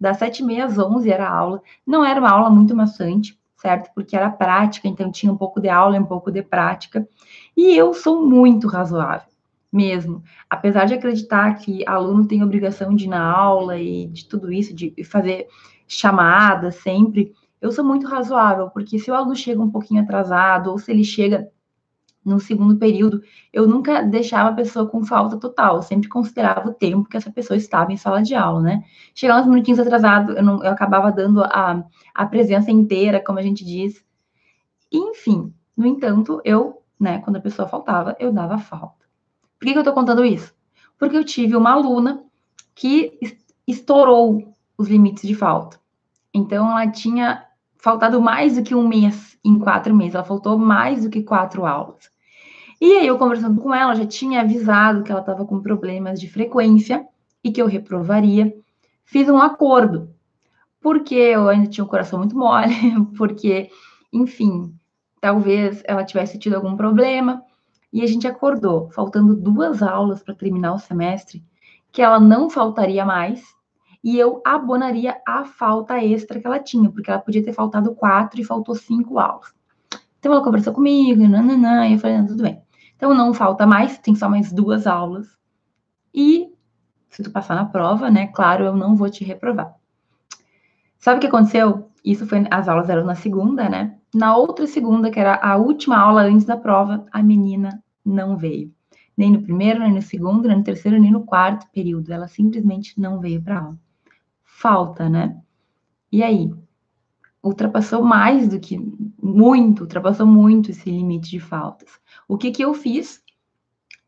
Das 0.00 0.16
sete 0.16 0.42
e 0.42 0.44
meia 0.44 0.64
às 0.64 0.78
onze 0.78 1.10
era 1.10 1.28
a 1.28 1.32
aula. 1.32 1.62
Não 1.86 2.04
era 2.04 2.18
uma 2.18 2.30
aula 2.30 2.50
muito 2.50 2.74
maçante, 2.74 3.38
certo? 3.56 3.90
Porque 3.94 4.16
era 4.16 4.30
prática, 4.30 4.88
então 4.88 5.10
tinha 5.10 5.32
um 5.32 5.36
pouco 5.36 5.60
de 5.60 5.68
aula 5.68 5.96
e 5.96 6.00
um 6.00 6.04
pouco 6.04 6.32
de 6.32 6.42
prática. 6.42 7.06
E 7.56 7.76
eu 7.76 7.92
sou 7.94 8.26
muito 8.26 8.66
razoável, 8.66 9.28
mesmo. 9.74 10.22
Apesar 10.48 10.84
de 10.84 10.94
acreditar 10.94 11.52
que 11.56 11.82
aluno 11.86 12.28
tem 12.28 12.44
obrigação 12.44 12.94
de 12.94 13.06
ir 13.06 13.08
na 13.08 13.28
aula 13.28 13.76
e 13.76 14.06
de 14.06 14.28
tudo 14.28 14.52
isso, 14.52 14.72
de 14.72 14.94
fazer 15.04 15.48
chamada 15.88 16.70
sempre, 16.70 17.34
eu 17.60 17.72
sou 17.72 17.84
muito 17.84 18.06
razoável, 18.06 18.70
porque 18.70 18.98
se 18.98 19.10
o 19.10 19.14
aluno 19.14 19.34
chega 19.34 19.60
um 19.60 19.70
pouquinho 19.70 20.02
atrasado, 20.02 20.70
ou 20.70 20.78
se 20.78 20.92
ele 20.92 21.02
chega 21.02 21.50
no 22.24 22.38
segundo 22.38 22.76
período, 22.76 23.20
eu 23.52 23.66
nunca 23.66 24.02
deixava 24.02 24.50
a 24.50 24.54
pessoa 24.54 24.86
com 24.88 25.04
falta 25.04 25.36
total, 25.36 25.76
eu 25.76 25.82
sempre 25.82 26.08
considerava 26.08 26.68
o 26.68 26.72
tempo 26.72 27.08
que 27.08 27.16
essa 27.16 27.30
pessoa 27.30 27.56
estava 27.56 27.92
em 27.92 27.96
sala 27.96 28.22
de 28.22 28.34
aula, 28.34 28.62
né? 28.62 28.84
Chegar 29.14 29.40
uns 29.40 29.46
minutinhos 29.46 29.80
atrasado, 29.80 30.32
eu, 30.32 30.42
não, 30.42 30.64
eu 30.64 30.70
acabava 30.70 31.12
dando 31.12 31.42
a, 31.42 31.84
a 32.14 32.26
presença 32.26 32.70
inteira, 32.70 33.22
como 33.22 33.38
a 33.38 33.42
gente 33.42 33.64
diz. 33.64 34.02
Enfim, 34.90 35.52
no 35.76 35.84
entanto, 35.84 36.40
eu, 36.44 36.82
né, 36.98 37.18
quando 37.18 37.36
a 37.36 37.40
pessoa 37.40 37.68
faltava, 37.68 38.16
eu 38.18 38.32
dava 38.32 38.56
falta. 38.56 39.03
Por 39.64 39.72
que, 39.72 39.78
eu 39.78 39.82
tô 39.82 39.94
contando 39.94 40.26
isso? 40.26 40.52
Porque 40.98 41.16
eu 41.16 41.24
tive 41.24 41.56
uma 41.56 41.72
aluna 41.72 42.22
que 42.74 43.18
estourou 43.66 44.54
os 44.76 44.88
limites 44.88 45.26
de 45.26 45.34
falta. 45.34 45.80
Então, 46.34 46.70
ela 46.70 46.90
tinha 46.90 47.46
faltado 47.78 48.20
mais 48.20 48.56
do 48.56 48.62
que 48.62 48.74
um 48.74 48.86
mês 48.86 49.38
em 49.42 49.58
quatro 49.58 49.94
meses, 49.94 50.16
ela 50.16 50.22
faltou 50.22 50.58
mais 50.58 51.04
do 51.04 51.08
que 51.08 51.22
quatro 51.22 51.64
aulas. 51.64 52.10
E 52.78 52.92
aí, 52.92 53.06
eu 53.06 53.16
conversando 53.16 53.58
com 53.58 53.74
ela, 53.74 53.94
já 53.94 54.04
tinha 54.04 54.42
avisado 54.42 55.02
que 55.02 55.10
ela 55.10 55.22
estava 55.22 55.46
com 55.46 55.62
problemas 55.62 56.20
de 56.20 56.28
frequência 56.28 57.06
e 57.42 57.50
que 57.50 57.62
eu 57.62 57.66
reprovaria. 57.66 58.54
Fiz 59.06 59.30
um 59.30 59.38
acordo, 59.38 60.10
porque 60.78 61.14
eu 61.14 61.48
ainda 61.48 61.70
tinha 61.70 61.84
o 61.84 61.88
coração 61.88 62.18
muito 62.18 62.36
mole, 62.36 62.74
porque, 63.16 63.70
enfim, 64.12 64.74
talvez 65.22 65.82
ela 65.86 66.04
tivesse 66.04 66.38
tido 66.38 66.52
algum 66.52 66.76
problema. 66.76 67.42
E 67.94 68.02
a 68.02 68.06
gente 68.08 68.26
acordou, 68.26 68.90
faltando 68.90 69.36
duas 69.36 69.80
aulas 69.80 70.20
para 70.20 70.34
terminar 70.34 70.74
o 70.74 70.80
semestre, 70.80 71.44
que 71.92 72.02
ela 72.02 72.18
não 72.18 72.50
faltaria 72.50 73.04
mais 73.06 73.54
e 74.02 74.18
eu 74.18 74.42
abonaria 74.44 75.16
a 75.24 75.44
falta 75.44 76.02
extra 76.02 76.40
que 76.40 76.46
ela 76.46 76.58
tinha, 76.58 76.90
porque 76.90 77.08
ela 77.08 77.20
podia 77.20 77.44
ter 77.44 77.52
faltado 77.52 77.94
quatro 77.94 78.40
e 78.40 78.44
faltou 78.44 78.74
cinco 78.74 79.20
aulas. 79.20 79.54
Então 80.18 80.32
ela 80.32 80.42
conversou 80.42 80.72
comigo, 80.72 81.22
nananã, 81.28 81.86
e 81.86 81.92
eu 81.92 81.98
falei, 82.00 82.20
tudo 82.26 82.42
bem. 82.42 82.60
Então 82.96 83.14
não 83.14 83.32
falta 83.32 83.64
mais, 83.64 83.96
tem 83.96 84.16
só 84.16 84.28
mais 84.28 84.52
duas 84.52 84.88
aulas. 84.88 85.28
E 86.12 86.52
se 87.08 87.22
tu 87.22 87.30
passar 87.30 87.54
na 87.54 87.64
prova, 87.64 88.10
né, 88.10 88.26
claro, 88.26 88.64
eu 88.64 88.74
não 88.74 88.96
vou 88.96 89.08
te 89.08 89.22
reprovar. 89.22 89.72
Sabe 90.98 91.18
o 91.18 91.20
que 91.20 91.28
aconteceu? 91.28 91.92
Isso 92.04 92.26
foi, 92.26 92.44
as 92.50 92.66
aulas 92.68 92.88
eram 92.88 93.04
na 93.04 93.14
segunda, 93.14 93.68
né? 93.68 93.96
Na 94.12 94.36
outra 94.36 94.66
segunda, 94.66 95.12
que 95.12 95.20
era 95.20 95.36
a 95.36 95.56
última 95.56 95.96
aula 95.96 96.22
antes 96.22 96.44
da 96.44 96.56
prova, 96.56 97.06
a 97.12 97.22
menina 97.22 97.83
não 98.04 98.36
veio. 98.36 98.72
Nem 99.16 99.30
no 99.30 99.42
primeiro, 99.42 99.80
nem 99.80 99.92
no 99.92 100.02
segundo, 100.02 100.48
nem 100.48 100.58
no 100.58 100.64
terceiro, 100.64 101.00
nem 101.00 101.10
no 101.10 101.24
quarto 101.24 101.68
período. 101.70 102.12
Ela 102.12 102.28
simplesmente 102.28 103.00
não 103.00 103.20
veio 103.20 103.40
para 103.42 103.60
aula 103.60 103.78
falta, 104.54 105.08
né? 105.08 105.36
E 106.10 106.22
aí? 106.22 106.50
Ultrapassou 107.42 108.02
mais 108.02 108.48
do 108.48 108.58
que 108.58 108.78
muito, 109.22 109.82
ultrapassou 109.82 110.26
muito 110.26 110.70
esse 110.70 110.90
limite 110.90 111.30
de 111.30 111.40
faltas. 111.40 111.90
O 112.26 112.38
que 112.38 112.50
que 112.50 112.64
eu 112.64 112.72
fiz? 112.72 113.22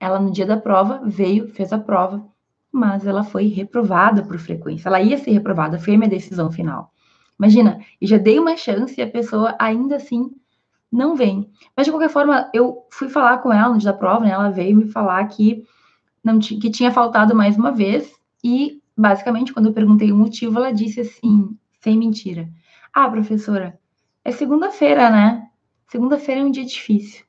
Ela 0.01 0.19
no 0.19 0.31
dia 0.31 0.47
da 0.47 0.57
prova 0.57 1.03
veio, 1.05 1.49
fez 1.49 1.73
a 1.73 1.79
prova, 1.79 2.27
mas 2.73 3.07
ela 3.07 3.25
foi 3.25 3.49
reprovada 3.49 4.23
por 4.23 4.39
frequência. 4.39 4.89
Ela 4.89 5.03
ia 5.03 5.19
ser 5.19 5.33
reprovada, 5.33 5.79
foi 5.79 5.95
a 5.95 5.99
minha 5.99 6.09
decisão 6.09 6.51
final. 6.51 6.91
Imagina, 7.39 7.85
e 8.01 8.07
já 8.07 8.17
dei 8.17 8.39
uma 8.39 8.57
chance 8.57 8.99
e 8.99 9.03
a 9.03 9.11
pessoa 9.11 9.55
ainda 9.59 9.97
assim 9.97 10.31
não 10.97 11.15
vem. 11.15 11.51
Mas 11.77 11.87
de 11.87 11.93
qualquer 11.93 12.09
forma, 12.09 12.51
eu 12.55 12.87
fui 12.91 13.09
falar 13.09 13.39
com 13.39 13.53
ela 13.53 13.77
dia 13.77 13.93
da 13.93 13.97
prova, 13.97 14.25
né? 14.25 14.31
Ela 14.31 14.51
veio 14.51 14.77
me 14.77 14.91
falar 14.91 15.25
que 15.27 15.63
não 16.25 16.39
que 16.39 16.71
tinha 16.71 16.91
faltado 16.91 17.35
mais 17.35 17.57
uma 17.57 17.71
vez 17.71 18.13
e 18.43 18.81
basicamente, 18.97 19.53
quando 19.53 19.67
eu 19.67 19.73
perguntei 19.73 20.11
o 20.11 20.17
motivo, 20.17 20.59
ela 20.59 20.73
disse 20.73 21.01
assim, 21.01 21.57
sem 21.81 21.99
mentira: 21.99 22.49
Ah, 22.93 23.09
professora, 23.09 23.79
é 24.25 24.33
segunda-feira, 24.33 25.11
né? 25.11 25.47
Segunda-feira 25.89 26.41
é 26.41 26.45
um 26.45 26.51
dia 26.51 26.65
difícil. 26.65 27.25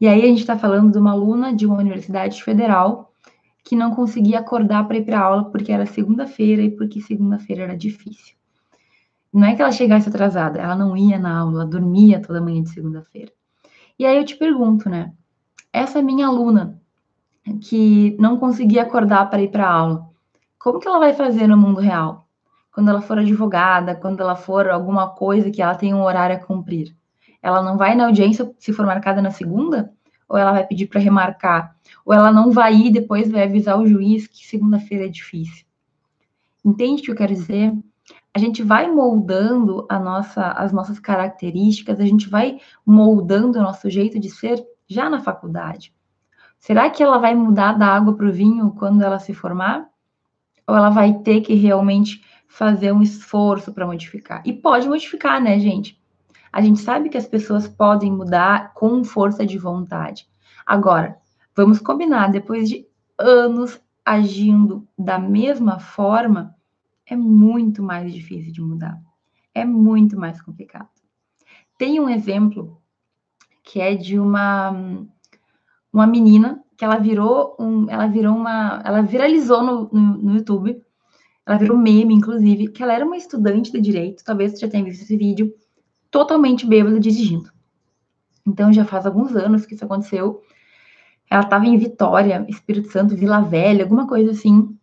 E 0.00 0.06
aí 0.06 0.22
a 0.22 0.26
gente 0.26 0.40
está 0.40 0.56
falando 0.56 0.92
de 0.92 0.98
uma 0.98 1.10
aluna 1.10 1.52
de 1.52 1.66
uma 1.66 1.78
universidade 1.78 2.42
federal 2.42 3.12
que 3.64 3.74
não 3.74 3.94
conseguia 3.94 4.38
acordar 4.38 4.86
para 4.86 4.96
ir 4.96 5.04
para 5.04 5.20
aula 5.20 5.50
porque 5.50 5.72
era 5.72 5.84
segunda-feira 5.84 6.62
e 6.62 6.70
porque 6.70 7.00
segunda-feira 7.00 7.64
era 7.64 7.76
difícil. 7.76 8.37
Não 9.38 9.46
é 9.46 9.54
que 9.54 9.62
ela 9.62 9.70
chegasse 9.70 10.08
atrasada, 10.08 10.58
ela 10.58 10.74
não 10.74 10.96
ia 10.96 11.16
na 11.16 11.38
aula, 11.38 11.64
dormia 11.64 12.20
toda 12.20 12.40
manhã 12.40 12.60
de 12.60 12.70
segunda-feira. 12.70 13.30
E 13.96 14.04
aí 14.04 14.16
eu 14.16 14.24
te 14.24 14.34
pergunto, 14.34 14.90
né? 14.90 15.12
Essa 15.72 16.02
minha 16.02 16.26
aluna 16.26 16.82
que 17.62 18.16
não 18.18 18.36
conseguia 18.36 18.82
acordar 18.82 19.30
para 19.30 19.40
ir 19.40 19.52
para 19.52 19.70
aula, 19.70 20.08
como 20.58 20.80
que 20.80 20.88
ela 20.88 20.98
vai 20.98 21.14
fazer 21.14 21.46
no 21.46 21.56
mundo 21.56 21.80
real? 21.80 22.26
Quando 22.72 22.88
ela 22.88 23.00
for 23.00 23.16
advogada, 23.16 23.94
quando 23.94 24.20
ela 24.20 24.34
for 24.34 24.68
alguma 24.68 25.10
coisa 25.10 25.52
que 25.52 25.62
ela 25.62 25.76
tem 25.76 25.94
um 25.94 26.02
horário 26.02 26.34
a 26.34 26.40
cumprir. 26.40 26.96
Ela 27.40 27.62
não 27.62 27.78
vai 27.78 27.94
na 27.94 28.06
audiência 28.06 28.52
se 28.58 28.72
for 28.72 28.84
marcada 28.84 29.22
na 29.22 29.30
segunda? 29.30 29.92
Ou 30.28 30.36
ela 30.36 30.50
vai 30.50 30.66
pedir 30.66 30.88
para 30.88 31.00
remarcar? 31.00 31.76
Ou 32.04 32.12
ela 32.12 32.32
não 32.32 32.50
vai 32.50 32.74
ir 32.74 32.86
e 32.86 32.90
depois 32.90 33.30
vai 33.30 33.44
avisar 33.44 33.78
o 33.78 33.86
juiz 33.86 34.26
que 34.26 34.44
segunda-feira 34.44 35.04
é 35.04 35.08
difícil? 35.08 35.64
Entende 36.64 37.02
o 37.02 37.04
que 37.04 37.10
eu 37.12 37.16
quero 37.16 37.32
dizer? 37.32 37.72
A 38.34 38.38
gente 38.38 38.62
vai 38.62 38.90
moldando 38.90 39.86
a 39.88 39.98
nossa, 39.98 40.52
as 40.52 40.72
nossas 40.72 40.98
características, 40.98 41.98
a 41.98 42.04
gente 42.04 42.28
vai 42.28 42.60
moldando 42.86 43.58
o 43.58 43.62
nosso 43.62 43.90
jeito 43.90 44.18
de 44.18 44.30
ser 44.30 44.64
já 44.86 45.10
na 45.10 45.20
faculdade. 45.20 45.94
Será 46.58 46.90
que 46.90 47.02
ela 47.02 47.18
vai 47.18 47.34
mudar 47.34 47.72
da 47.72 47.86
água 47.86 48.16
para 48.16 48.26
o 48.26 48.32
vinho 48.32 48.72
quando 48.72 49.02
ela 49.02 49.18
se 49.18 49.32
formar? 49.32 49.88
ou 50.68 50.76
ela 50.76 50.90
vai 50.90 51.14
ter 51.20 51.40
que 51.40 51.54
realmente 51.54 52.22
fazer 52.46 52.92
um 52.92 53.02
esforço 53.02 53.72
para 53.72 53.86
modificar? 53.86 54.42
E 54.44 54.52
pode 54.52 54.86
modificar, 54.86 55.40
né, 55.40 55.58
gente? 55.58 55.98
A 56.52 56.60
gente 56.60 56.80
sabe 56.80 57.08
que 57.08 57.16
as 57.16 57.26
pessoas 57.26 57.66
podem 57.66 58.12
mudar 58.12 58.74
com 58.74 59.02
força 59.02 59.46
de 59.46 59.56
vontade. 59.56 60.28
Agora, 60.66 61.16
vamos 61.56 61.78
combinar, 61.78 62.30
depois 62.30 62.68
de 62.68 62.86
anos 63.18 63.80
agindo 64.04 64.86
da 64.96 65.18
mesma 65.18 65.78
forma, 65.78 66.54
é 67.08 67.16
muito 67.16 67.82
mais 67.82 68.12
difícil 68.12 68.52
de 68.52 68.60
mudar. 68.60 69.00
É 69.54 69.64
muito 69.64 70.18
mais 70.18 70.40
complicado. 70.40 70.88
Tem 71.78 71.98
um 72.00 72.08
exemplo 72.08 72.80
que 73.62 73.80
é 73.80 73.94
de 73.94 74.18
uma 74.18 75.06
uma 75.92 76.06
menina 76.06 76.62
que 76.76 76.84
ela 76.84 76.96
virou 76.96 77.56
um, 77.58 77.90
ela 77.90 78.06
virou 78.06 78.36
uma, 78.36 78.80
ela 78.84 79.02
viralizou 79.02 79.62
no, 79.64 79.88
no, 79.92 80.18
no, 80.18 80.34
YouTube, 80.36 80.80
ela 81.44 81.58
virou 81.58 81.76
meme, 81.76 82.14
inclusive, 82.14 82.68
que 82.68 82.82
ela 82.82 82.92
era 82.92 83.04
uma 83.04 83.16
estudante 83.16 83.72
de 83.72 83.80
direito, 83.80 84.22
talvez 84.24 84.52
você 84.52 84.58
já 84.58 84.68
tenha 84.68 84.84
visto 84.84 85.02
esse 85.02 85.16
vídeo, 85.16 85.52
totalmente 86.08 86.64
bêbada 86.64 87.00
dirigindo. 87.00 87.50
Então 88.46 88.72
já 88.72 88.84
faz 88.84 89.06
alguns 89.06 89.34
anos 89.34 89.66
que 89.66 89.74
isso 89.74 89.84
aconteceu. 89.84 90.40
Ela 91.28 91.42
estava 91.42 91.66
em 91.66 91.76
Vitória, 91.76 92.46
Espírito 92.48 92.92
Santo, 92.92 93.16
Vila 93.16 93.40
Velha, 93.40 93.82
alguma 93.82 94.06
coisa 94.06 94.30
assim. 94.30 94.77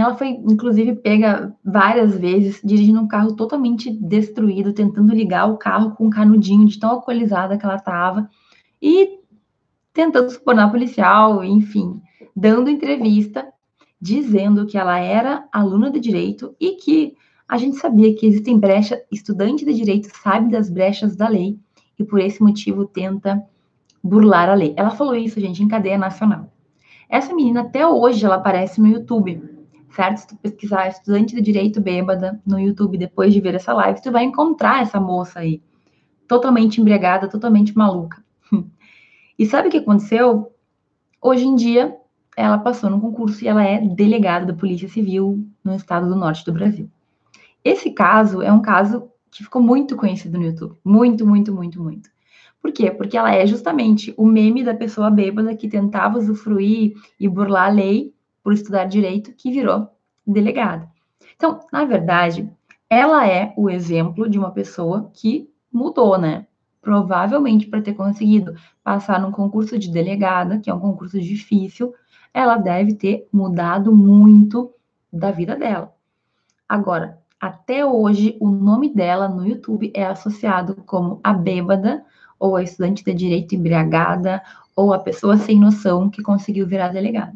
Ela 0.00 0.14
foi, 0.14 0.28
inclusive, 0.28 0.94
pega 0.96 1.54
várias 1.64 2.16
vezes 2.16 2.60
dirigindo 2.62 3.00
um 3.00 3.08
carro 3.08 3.34
totalmente 3.34 3.90
destruído, 3.90 4.72
tentando 4.72 5.12
ligar 5.12 5.46
o 5.46 5.56
carro 5.56 5.96
com 5.96 6.06
um 6.06 6.10
canudinho 6.10 6.66
de 6.66 6.78
tão 6.78 6.90
alcoolizada 6.90 7.58
que 7.58 7.64
ela 7.64 7.76
estava. 7.76 8.30
E 8.80 9.18
tentando 9.92 10.30
subornar 10.30 10.70
policial, 10.70 11.42
enfim, 11.42 12.00
dando 12.34 12.70
entrevista, 12.70 13.46
dizendo 14.00 14.66
que 14.66 14.78
ela 14.78 14.98
era 14.98 15.48
aluna 15.52 15.90
de 15.90 15.98
direito 15.98 16.54
e 16.60 16.76
que 16.76 17.16
a 17.48 17.58
gente 17.58 17.78
sabia 17.78 18.14
que 18.14 18.26
existem 18.26 18.56
brechas, 18.56 19.00
estudante 19.10 19.64
de 19.64 19.74
direito 19.74 20.08
sabe 20.22 20.52
das 20.52 20.70
brechas 20.70 21.16
da 21.16 21.28
lei 21.28 21.58
e 21.98 22.04
por 22.04 22.20
esse 22.20 22.40
motivo 22.40 22.86
tenta 22.86 23.42
burlar 24.04 24.48
a 24.48 24.54
lei. 24.54 24.74
Ela 24.76 24.90
falou 24.90 25.16
isso, 25.16 25.40
gente, 25.40 25.62
em 25.62 25.66
cadeia 25.66 25.98
nacional. 25.98 26.52
Essa 27.08 27.34
menina 27.34 27.62
até 27.62 27.84
hoje 27.84 28.24
ela 28.24 28.36
aparece 28.36 28.80
no 28.80 28.86
YouTube 28.86 29.57
certo? 29.90 30.18
Se 30.18 30.28
tu 30.28 30.36
pesquisar 30.36 30.88
estudante 30.88 31.34
de 31.34 31.42
direito 31.42 31.80
bêbada 31.80 32.40
no 32.46 32.58
YouTube 32.58 32.98
depois 32.98 33.32
de 33.32 33.40
ver 33.40 33.54
essa 33.54 33.72
live, 33.72 34.02
tu 34.02 34.10
vai 34.10 34.24
encontrar 34.24 34.82
essa 34.82 35.00
moça 35.00 35.40
aí, 35.40 35.62
totalmente 36.26 36.80
embriagada, 36.80 37.28
totalmente 37.28 37.76
maluca. 37.76 38.22
E 39.38 39.46
sabe 39.46 39.68
o 39.68 39.70
que 39.70 39.76
aconteceu? 39.76 40.52
Hoje 41.22 41.46
em 41.46 41.54
dia, 41.54 41.96
ela 42.36 42.58
passou 42.58 42.90
no 42.90 43.00
concurso 43.00 43.44
e 43.44 43.46
ela 43.46 43.64
é 43.64 43.80
delegada 43.80 44.46
da 44.46 44.52
Polícia 44.52 44.88
Civil 44.88 45.46
no 45.62 45.76
estado 45.76 46.08
do 46.08 46.16
norte 46.16 46.44
do 46.44 46.52
Brasil. 46.52 46.90
Esse 47.64 47.92
caso 47.92 48.42
é 48.42 48.52
um 48.52 48.60
caso 48.60 49.08
que 49.30 49.44
ficou 49.44 49.62
muito 49.62 49.94
conhecido 49.94 50.38
no 50.38 50.44
YouTube. 50.44 50.76
Muito, 50.84 51.24
muito, 51.24 51.54
muito, 51.54 51.80
muito. 51.80 52.10
Por 52.60 52.72
quê? 52.72 52.90
Porque 52.90 53.16
ela 53.16 53.32
é 53.32 53.46
justamente 53.46 54.12
o 54.16 54.26
meme 54.26 54.64
da 54.64 54.74
pessoa 54.74 55.10
bêbada 55.10 55.54
que 55.54 55.68
tentava 55.68 56.18
usufruir 56.18 56.94
e 57.18 57.28
burlar 57.28 57.68
a 57.68 57.72
lei 57.72 58.12
por 58.48 58.54
estudar 58.54 58.86
direito, 58.86 59.34
que 59.34 59.50
virou 59.50 59.90
delegada. 60.26 60.88
Então, 61.36 61.60
na 61.70 61.84
verdade, 61.84 62.50
ela 62.88 63.28
é 63.28 63.52
o 63.58 63.68
exemplo 63.68 64.26
de 64.26 64.38
uma 64.38 64.50
pessoa 64.50 65.10
que 65.12 65.50
mudou, 65.70 66.16
né? 66.16 66.46
Provavelmente 66.80 67.66
para 67.66 67.82
ter 67.82 67.92
conseguido 67.92 68.54
passar 68.82 69.20
num 69.20 69.30
concurso 69.30 69.78
de 69.78 69.90
delegada, 69.90 70.58
que 70.60 70.70
é 70.70 70.72
um 70.72 70.80
concurso 70.80 71.20
difícil, 71.20 71.92
ela 72.32 72.56
deve 72.56 72.94
ter 72.94 73.28
mudado 73.30 73.94
muito 73.94 74.72
da 75.12 75.30
vida 75.30 75.54
dela. 75.54 75.92
Agora, 76.66 77.18
até 77.38 77.84
hoje, 77.84 78.34
o 78.40 78.48
nome 78.48 78.88
dela 78.94 79.28
no 79.28 79.46
YouTube 79.46 79.92
é 79.94 80.06
associado 80.06 80.74
como 80.86 81.20
a 81.22 81.34
bêbada, 81.34 82.02
ou 82.38 82.56
a 82.56 82.62
estudante 82.62 83.04
de 83.04 83.12
direito 83.12 83.54
embriagada, 83.54 84.42
ou 84.74 84.94
a 84.94 84.98
pessoa 84.98 85.36
sem 85.36 85.60
noção 85.60 86.08
que 86.08 86.22
conseguiu 86.22 86.66
virar 86.66 86.88
delegada. 86.88 87.34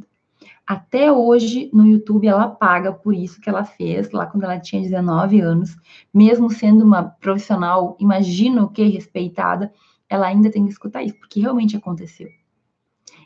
Até 0.66 1.10
hoje, 1.10 1.68
no 1.72 1.84
YouTube, 1.84 2.26
ela 2.26 2.48
paga 2.48 2.92
por 2.92 3.14
isso 3.14 3.40
que 3.40 3.48
ela 3.48 3.64
fez, 3.64 4.10
lá 4.12 4.26
quando 4.26 4.44
ela 4.44 4.60
tinha 4.60 4.80
19 4.80 5.40
anos, 5.40 5.76
mesmo 6.14 6.50
sendo 6.50 6.84
uma 6.84 7.02
profissional, 7.02 7.96
imagino 7.98 8.70
que 8.70 8.82
respeitada, 8.84 9.72
ela 10.08 10.26
ainda 10.26 10.50
tem 10.50 10.64
que 10.64 10.70
escutar 10.70 11.02
isso, 11.02 11.16
porque 11.16 11.40
realmente 11.40 11.76
aconteceu. 11.76 12.28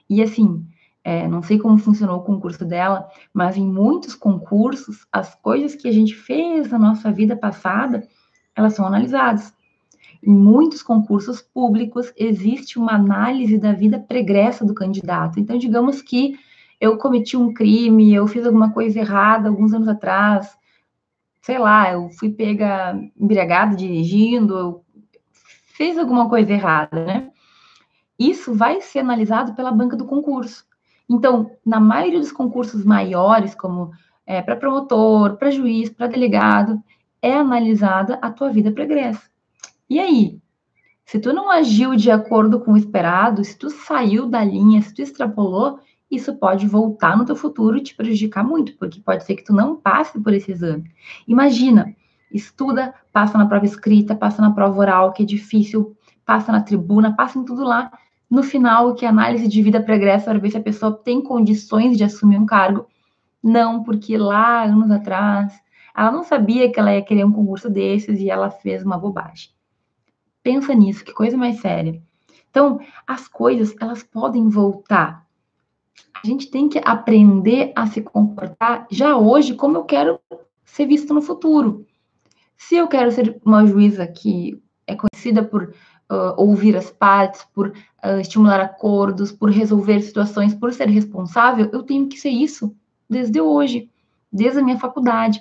E 0.08 0.22
assim, 0.22 0.64
é, 1.04 1.28
não 1.28 1.42
sei 1.42 1.58
como 1.58 1.78
funcionou 1.78 2.18
o 2.18 2.24
concurso 2.24 2.64
dela, 2.64 3.08
mas 3.32 3.56
em 3.56 3.66
muitos 3.66 4.14
concursos, 4.14 5.06
as 5.12 5.34
coisas 5.34 5.74
que 5.74 5.86
a 5.86 5.92
gente 5.92 6.14
fez 6.14 6.70
na 6.70 6.78
nossa 6.78 7.12
vida 7.12 7.36
passada, 7.36 8.08
elas 8.54 8.74
são 8.74 8.86
analisadas. 8.86 9.54
Em 10.22 10.32
muitos 10.32 10.82
concursos 10.82 11.40
públicos, 11.42 12.12
existe 12.16 12.78
uma 12.78 12.94
análise 12.94 13.58
da 13.58 13.72
vida 13.72 13.98
pregressa 14.00 14.64
do 14.64 14.74
candidato. 14.74 15.38
Então, 15.38 15.58
digamos 15.58 16.00
que 16.00 16.36
eu 16.80 16.98
cometi 16.98 17.36
um 17.36 17.52
crime, 17.52 18.14
eu 18.14 18.26
fiz 18.26 18.46
alguma 18.46 18.72
coisa 18.72 18.98
errada 18.98 19.48
alguns 19.48 19.72
anos 19.72 19.88
atrás, 19.88 20.56
sei 21.40 21.58
lá, 21.58 21.92
eu 21.92 22.10
fui 22.10 22.30
pega 22.30 22.98
embriagada 23.18 23.76
dirigindo, 23.76 24.58
eu 24.58 24.84
fiz 25.76 25.96
alguma 25.96 26.28
coisa 26.28 26.52
errada, 26.52 27.04
né? 27.04 27.30
Isso 28.18 28.54
vai 28.54 28.80
ser 28.80 29.00
analisado 29.00 29.54
pela 29.54 29.70
banca 29.70 29.96
do 29.96 30.06
concurso. 30.06 30.64
Então, 31.08 31.50
na 31.64 31.78
maioria 31.78 32.18
dos 32.18 32.32
concursos 32.32 32.84
maiores, 32.84 33.54
como 33.54 33.92
é, 34.26 34.42
para 34.42 34.56
promotor, 34.56 35.36
para 35.36 35.50
juiz, 35.50 35.88
para 35.88 36.08
delegado, 36.08 36.82
é 37.22 37.34
analisada 37.34 38.18
a 38.20 38.30
tua 38.30 38.50
vida 38.50 38.72
pregressa. 38.72 39.22
E 39.88 40.00
aí? 40.00 40.40
Se 41.04 41.20
tu 41.20 41.32
não 41.32 41.48
agiu 41.48 41.94
de 41.94 42.10
acordo 42.10 42.58
com 42.58 42.72
o 42.72 42.76
esperado, 42.76 43.44
se 43.44 43.56
tu 43.56 43.70
saiu 43.70 44.26
da 44.26 44.42
linha, 44.42 44.82
se 44.82 44.92
tu 44.92 45.00
extrapolou, 45.00 45.78
isso 46.16 46.36
pode 46.36 46.66
voltar 46.66 47.16
no 47.16 47.24
teu 47.24 47.36
futuro 47.36 47.76
e 47.76 47.82
te 47.82 47.94
prejudicar 47.94 48.42
muito, 48.42 48.76
porque 48.76 49.00
pode 49.00 49.24
ser 49.24 49.36
que 49.36 49.44
tu 49.44 49.52
não 49.52 49.76
passe 49.76 50.20
por 50.20 50.32
esse 50.32 50.50
exame. 50.50 50.90
Imagina, 51.28 51.94
estuda, 52.32 52.94
passa 53.12 53.38
na 53.38 53.46
prova 53.46 53.64
escrita, 53.64 54.14
passa 54.14 54.42
na 54.42 54.50
prova 54.50 54.78
oral, 54.78 55.12
que 55.12 55.22
é 55.22 55.26
difícil, 55.26 55.96
passa 56.24 56.50
na 56.50 56.60
tribuna, 56.60 57.14
passa 57.14 57.38
em 57.38 57.44
tudo 57.44 57.62
lá. 57.62 57.92
No 58.28 58.42
final, 58.42 58.94
que 58.94 59.04
é 59.04 59.08
análise 59.08 59.46
de 59.46 59.62
vida 59.62 59.80
pregressa 59.80 60.30
para 60.30 60.38
ver 60.38 60.50
se 60.50 60.56
a 60.56 60.62
pessoa 60.62 60.92
tem 60.92 61.22
condições 61.22 61.96
de 61.96 62.04
assumir 62.04 62.38
um 62.38 62.46
cargo. 62.46 62.86
Não, 63.42 63.84
porque 63.84 64.18
lá, 64.18 64.64
anos 64.64 64.90
atrás, 64.90 65.52
ela 65.96 66.10
não 66.10 66.24
sabia 66.24 66.70
que 66.70 66.80
ela 66.80 66.94
ia 66.94 67.04
querer 67.04 67.24
um 67.24 67.32
concurso 67.32 67.70
desses 67.70 68.20
e 68.20 68.28
ela 68.28 68.50
fez 68.50 68.82
uma 68.84 68.98
bobagem. 68.98 69.50
Pensa 70.42 70.74
nisso, 70.74 71.04
que 71.04 71.12
coisa 71.12 71.36
mais 71.36 71.60
séria. 71.60 72.02
Então, 72.50 72.80
as 73.06 73.28
coisas, 73.28 73.74
elas 73.80 74.02
podem 74.02 74.48
voltar 74.48 75.25
a 76.14 76.26
gente 76.26 76.50
tem 76.50 76.68
que 76.68 76.80
aprender 76.84 77.72
a 77.76 77.86
se 77.86 78.02
comportar 78.02 78.86
já 78.90 79.16
hoje 79.16 79.54
como 79.54 79.76
eu 79.76 79.84
quero 79.84 80.18
ser 80.64 80.86
visto 80.86 81.14
no 81.14 81.22
futuro. 81.22 81.86
Se 82.56 82.76
eu 82.76 82.88
quero 82.88 83.12
ser 83.12 83.40
uma 83.44 83.66
juíza 83.66 84.06
que 84.06 84.60
é 84.86 84.96
conhecida 84.96 85.44
por 85.44 85.74
uh, 86.10 86.34
ouvir 86.36 86.76
as 86.76 86.90
partes, 86.90 87.46
por 87.54 87.68
uh, 87.68 88.20
estimular 88.20 88.60
acordos, 88.60 89.30
por 89.30 89.50
resolver 89.50 90.00
situações, 90.00 90.54
por 90.54 90.72
ser 90.72 90.88
responsável, 90.88 91.68
eu 91.72 91.82
tenho 91.82 92.08
que 92.08 92.18
ser 92.18 92.30
isso 92.30 92.74
desde 93.08 93.40
hoje, 93.40 93.90
desde 94.32 94.58
a 94.58 94.62
minha 94.62 94.78
faculdade. 94.78 95.40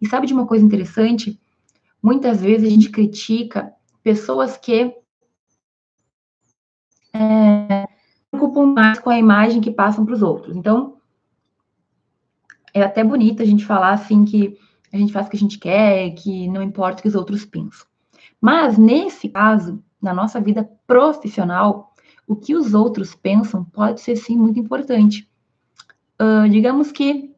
E 0.00 0.08
sabe 0.08 0.26
de 0.26 0.34
uma 0.34 0.46
coisa 0.46 0.64
interessante? 0.64 1.38
Muitas 2.02 2.40
vezes 2.40 2.66
a 2.66 2.70
gente 2.70 2.90
critica 2.90 3.72
pessoas 4.02 4.56
que 4.56 4.92
é, 7.14 7.73
preocupam 8.44 8.66
mais 8.66 8.98
com 8.98 9.10
a 9.10 9.18
imagem 9.18 9.60
que 9.60 9.70
passam 9.70 10.04
para 10.04 10.14
os 10.14 10.22
outros. 10.22 10.56
Então, 10.56 10.96
é 12.72 12.82
até 12.82 13.02
bonito 13.02 13.42
a 13.42 13.46
gente 13.46 13.64
falar 13.64 13.92
assim 13.92 14.24
que 14.24 14.58
a 14.92 14.96
gente 14.96 15.12
faz 15.12 15.26
o 15.26 15.30
que 15.30 15.36
a 15.36 15.40
gente 15.40 15.58
quer, 15.58 16.10
que 16.10 16.48
não 16.48 16.62
importa 16.62 17.00
o 17.00 17.02
que 17.02 17.08
os 17.08 17.14
outros 17.14 17.44
pensam. 17.44 17.86
Mas, 18.40 18.76
nesse 18.76 19.28
caso, 19.28 19.82
na 20.00 20.12
nossa 20.12 20.40
vida 20.40 20.68
profissional, 20.86 21.92
o 22.26 22.36
que 22.36 22.54
os 22.54 22.74
outros 22.74 23.14
pensam 23.14 23.64
pode 23.64 24.00
ser, 24.00 24.16
sim, 24.16 24.36
muito 24.36 24.58
importante. 24.58 25.28
Uh, 26.20 26.48
digamos 26.48 26.92
que 26.92 27.34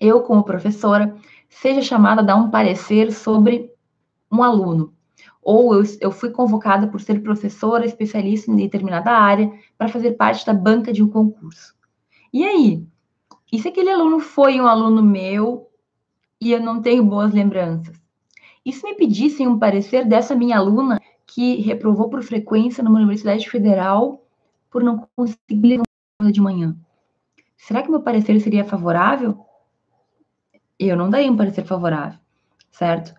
eu, 0.00 0.22
como 0.22 0.44
professora, 0.44 1.14
seja 1.48 1.82
chamada 1.82 2.20
a 2.20 2.24
dar 2.24 2.36
um 2.36 2.50
parecer 2.50 3.12
sobre 3.12 3.70
um 4.30 4.42
aluno 4.42 4.95
ou 5.46 5.72
eu, 5.72 5.84
eu 6.00 6.10
fui 6.10 6.30
convocada 6.30 6.88
por 6.88 7.00
ser 7.00 7.22
professora 7.22 7.86
especialista 7.86 8.50
em 8.50 8.56
determinada 8.56 9.12
área 9.12 9.48
para 9.78 9.86
fazer 9.86 10.16
parte 10.16 10.44
da 10.44 10.52
banca 10.52 10.92
de 10.92 11.04
um 11.04 11.08
concurso. 11.08 11.72
E 12.32 12.44
aí? 12.44 12.84
E 13.52 13.60
se 13.60 13.68
aquele 13.68 13.88
aluno 13.88 14.18
foi 14.18 14.60
um 14.60 14.66
aluno 14.66 15.00
meu 15.00 15.70
e 16.40 16.50
eu 16.50 16.60
não 16.60 16.82
tenho 16.82 17.04
boas 17.04 17.32
lembranças? 17.32 17.96
E 18.64 18.72
se 18.72 18.84
me 18.84 18.96
pedissem 18.96 19.46
um 19.46 19.56
parecer 19.56 20.04
dessa 20.04 20.34
minha 20.34 20.58
aluna 20.58 21.00
que 21.24 21.60
reprovou 21.60 22.10
por 22.10 22.24
frequência 22.24 22.82
numa 22.82 22.98
universidade 22.98 23.48
federal 23.48 24.26
por 24.68 24.82
não 24.82 25.08
conseguir 25.14 25.78
ler 26.20 26.32
de 26.32 26.40
manhã? 26.40 26.76
Será 27.56 27.84
que 27.84 27.90
meu 27.90 28.02
parecer 28.02 28.40
seria 28.40 28.64
favorável? 28.64 29.46
Eu 30.76 30.96
não 30.96 31.08
daria 31.08 31.30
um 31.30 31.36
parecer 31.36 31.64
favorável, 31.64 32.18
certo? 32.72 33.14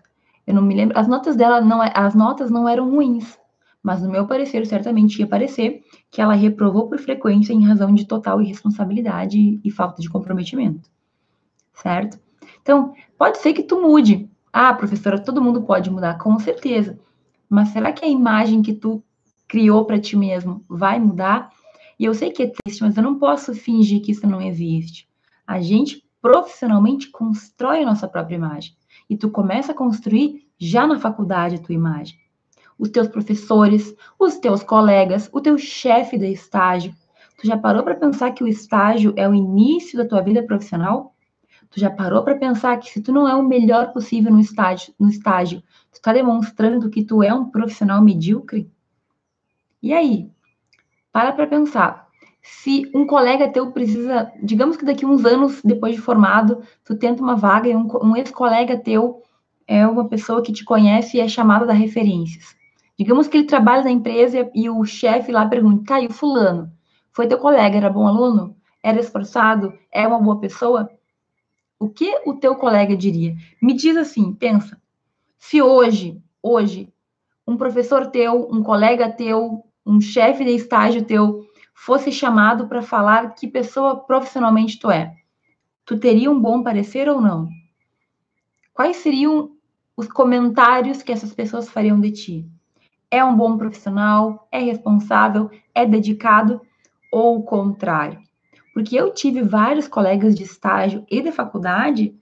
Eu 0.48 0.54
não 0.54 0.62
me 0.62 0.74
lembro. 0.74 0.98
As 0.98 1.06
notas 1.06 1.36
dela 1.36 1.60
não, 1.60 1.84
é, 1.84 1.92
as 1.94 2.14
notas 2.14 2.50
não 2.50 2.66
eram 2.66 2.90
ruins, 2.90 3.38
mas 3.82 4.02
no 4.02 4.10
meu 4.10 4.26
parecer 4.26 4.66
certamente 4.66 5.18
ia 5.20 5.26
parecer 5.26 5.82
que 6.10 6.22
ela 6.22 6.32
reprovou 6.32 6.88
por 6.88 6.98
frequência 6.98 7.52
em 7.52 7.66
razão 7.66 7.92
de 7.92 8.06
total 8.06 8.40
irresponsabilidade 8.40 9.60
e 9.62 9.70
falta 9.70 10.00
de 10.00 10.08
comprometimento. 10.08 10.88
Certo? 11.74 12.18
Então, 12.62 12.94
pode 13.18 13.36
ser 13.38 13.52
que 13.52 13.62
tu 13.62 13.82
mude. 13.82 14.26
Ah, 14.50 14.72
professora, 14.72 15.22
todo 15.22 15.42
mundo 15.42 15.64
pode 15.64 15.90
mudar, 15.90 16.16
com 16.16 16.38
certeza. 16.38 16.98
Mas 17.46 17.68
será 17.68 17.92
que 17.92 18.06
a 18.06 18.08
imagem 18.08 18.62
que 18.62 18.72
tu 18.72 19.04
criou 19.46 19.84
para 19.84 20.00
ti 20.00 20.16
mesmo 20.16 20.64
vai 20.66 20.98
mudar? 20.98 21.50
E 21.98 22.06
eu 22.06 22.14
sei 22.14 22.30
que 22.30 22.44
é 22.44 22.46
triste, 22.46 22.82
mas 22.82 22.96
eu 22.96 23.02
não 23.02 23.18
posso 23.18 23.54
fingir 23.54 24.00
que 24.00 24.12
isso 24.12 24.26
não 24.26 24.40
existe. 24.40 25.06
A 25.46 25.60
gente 25.60 26.02
profissionalmente 26.22 27.10
constrói 27.10 27.82
a 27.82 27.86
nossa 27.86 28.08
própria 28.08 28.36
imagem. 28.36 28.78
E 29.08 29.16
tu 29.16 29.30
começa 29.30 29.72
a 29.72 29.74
construir 29.74 30.46
já 30.58 30.86
na 30.86 30.98
faculdade 30.98 31.56
a 31.56 31.58
tua 31.58 31.74
imagem. 31.74 32.18
Os 32.78 32.90
teus 32.90 33.08
professores, 33.08 33.94
os 34.18 34.36
teus 34.36 34.62
colegas, 34.62 35.28
o 35.32 35.40
teu 35.40 35.58
chefe 35.58 36.16
de 36.16 36.30
estágio. 36.30 36.94
Tu 37.40 37.46
já 37.46 37.56
parou 37.56 37.82
para 37.82 37.94
pensar 37.94 38.32
que 38.32 38.42
o 38.42 38.48
estágio 38.48 39.12
é 39.16 39.28
o 39.28 39.34
início 39.34 39.96
da 39.96 40.06
tua 40.06 40.20
vida 40.20 40.42
profissional? 40.42 41.14
Tu 41.70 41.80
já 41.80 41.90
parou 41.90 42.22
para 42.24 42.36
pensar 42.36 42.78
que 42.78 42.90
se 42.90 43.00
tu 43.00 43.12
não 43.12 43.28
é 43.28 43.34
o 43.34 43.42
melhor 43.42 43.92
possível 43.92 44.32
no 44.32 44.40
estágio, 44.40 44.94
no 44.98 45.08
estágio, 45.08 45.60
tu 45.92 45.94
está 45.94 46.12
demonstrando 46.12 46.88
que 46.88 47.04
tu 47.04 47.22
é 47.22 47.32
um 47.32 47.50
profissional 47.50 48.02
medíocre? 48.02 48.70
E 49.82 49.92
aí? 49.92 50.30
Para 51.12 51.32
para 51.32 51.46
pensar. 51.46 52.07
Se 52.42 52.90
um 52.94 53.06
colega 53.06 53.48
teu 53.48 53.70
precisa, 53.72 54.32
digamos 54.42 54.76
que 54.76 54.84
daqui 54.84 55.04
uns 55.04 55.24
anos 55.24 55.60
depois 55.62 55.94
de 55.94 56.00
formado, 56.00 56.62
tu 56.84 56.96
tenta 56.96 57.22
uma 57.22 57.36
vaga 57.36 57.68
e 57.68 57.76
um, 57.76 57.88
um 58.02 58.16
ex-colega 58.16 58.78
teu 58.78 59.22
é 59.66 59.86
uma 59.86 60.08
pessoa 60.08 60.42
que 60.42 60.52
te 60.52 60.64
conhece 60.64 61.16
e 61.18 61.20
é 61.20 61.28
chamada 61.28 61.66
da 61.66 61.74
referências. 61.74 62.56
Digamos 62.98 63.28
que 63.28 63.36
ele 63.36 63.46
trabalha 63.46 63.84
na 63.84 63.90
empresa 63.90 64.50
e 64.54 64.68
o 64.70 64.84
chefe 64.84 65.30
lá 65.30 65.46
pergunta: 65.46 65.84
tá, 65.86 66.00
e 66.00 66.06
o 66.06 66.12
fulano? 66.12 66.72
Foi 67.12 67.26
teu 67.26 67.38
colega, 67.38 67.76
era 67.76 67.90
bom 67.90 68.06
aluno? 68.06 68.56
Era 68.82 68.98
esforçado? 68.98 69.72
É 69.92 70.06
uma 70.06 70.18
boa 70.18 70.40
pessoa? 70.40 70.90
O 71.78 71.88
que 71.88 72.12
o 72.26 72.34
teu 72.34 72.56
colega 72.56 72.96
diria? 72.96 73.36
Me 73.62 73.74
diz 73.74 73.96
assim, 73.96 74.32
pensa. 74.32 74.80
Se 75.38 75.62
hoje, 75.62 76.20
hoje, 76.42 76.92
um 77.46 77.56
professor 77.56 78.08
teu, 78.08 78.48
um 78.50 78.62
colega 78.62 79.08
teu, 79.10 79.64
um 79.86 80.00
chefe 80.00 80.44
de 80.44 80.50
estágio 80.50 81.04
teu 81.04 81.47
fosse 81.80 82.10
chamado 82.10 82.66
para 82.66 82.82
falar 82.82 83.34
que 83.34 83.46
pessoa 83.46 84.00
profissionalmente 84.00 84.78
tu 84.78 84.90
é, 84.90 85.14
tu 85.86 85.96
teria 85.96 86.30
um 86.30 86.38
bom 86.38 86.62
parecer 86.62 87.08
ou 87.08 87.20
não? 87.20 87.48
Quais 88.74 88.96
seriam 88.96 89.52
os 89.96 90.08
comentários 90.08 91.02
que 91.02 91.12
essas 91.12 91.32
pessoas 91.32 91.70
fariam 91.70 92.00
de 92.00 92.10
ti? 92.10 92.46
É 93.10 93.24
um 93.24 93.34
bom 93.34 93.56
profissional? 93.56 94.48
É 94.50 94.58
responsável? 94.58 95.50
É 95.74 95.86
dedicado? 95.86 96.60
Ou 97.12 97.38
o 97.38 97.42
contrário? 97.42 98.20
Porque 98.74 98.96
eu 98.96 99.14
tive 99.14 99.42
vários 99.42 99.88
colegas 99.88 100.34
de 100.34 100.42
estágio 100.42 101.06
e 101.10 101.22
de 101.22 101.32
faculdade 101.32 102.14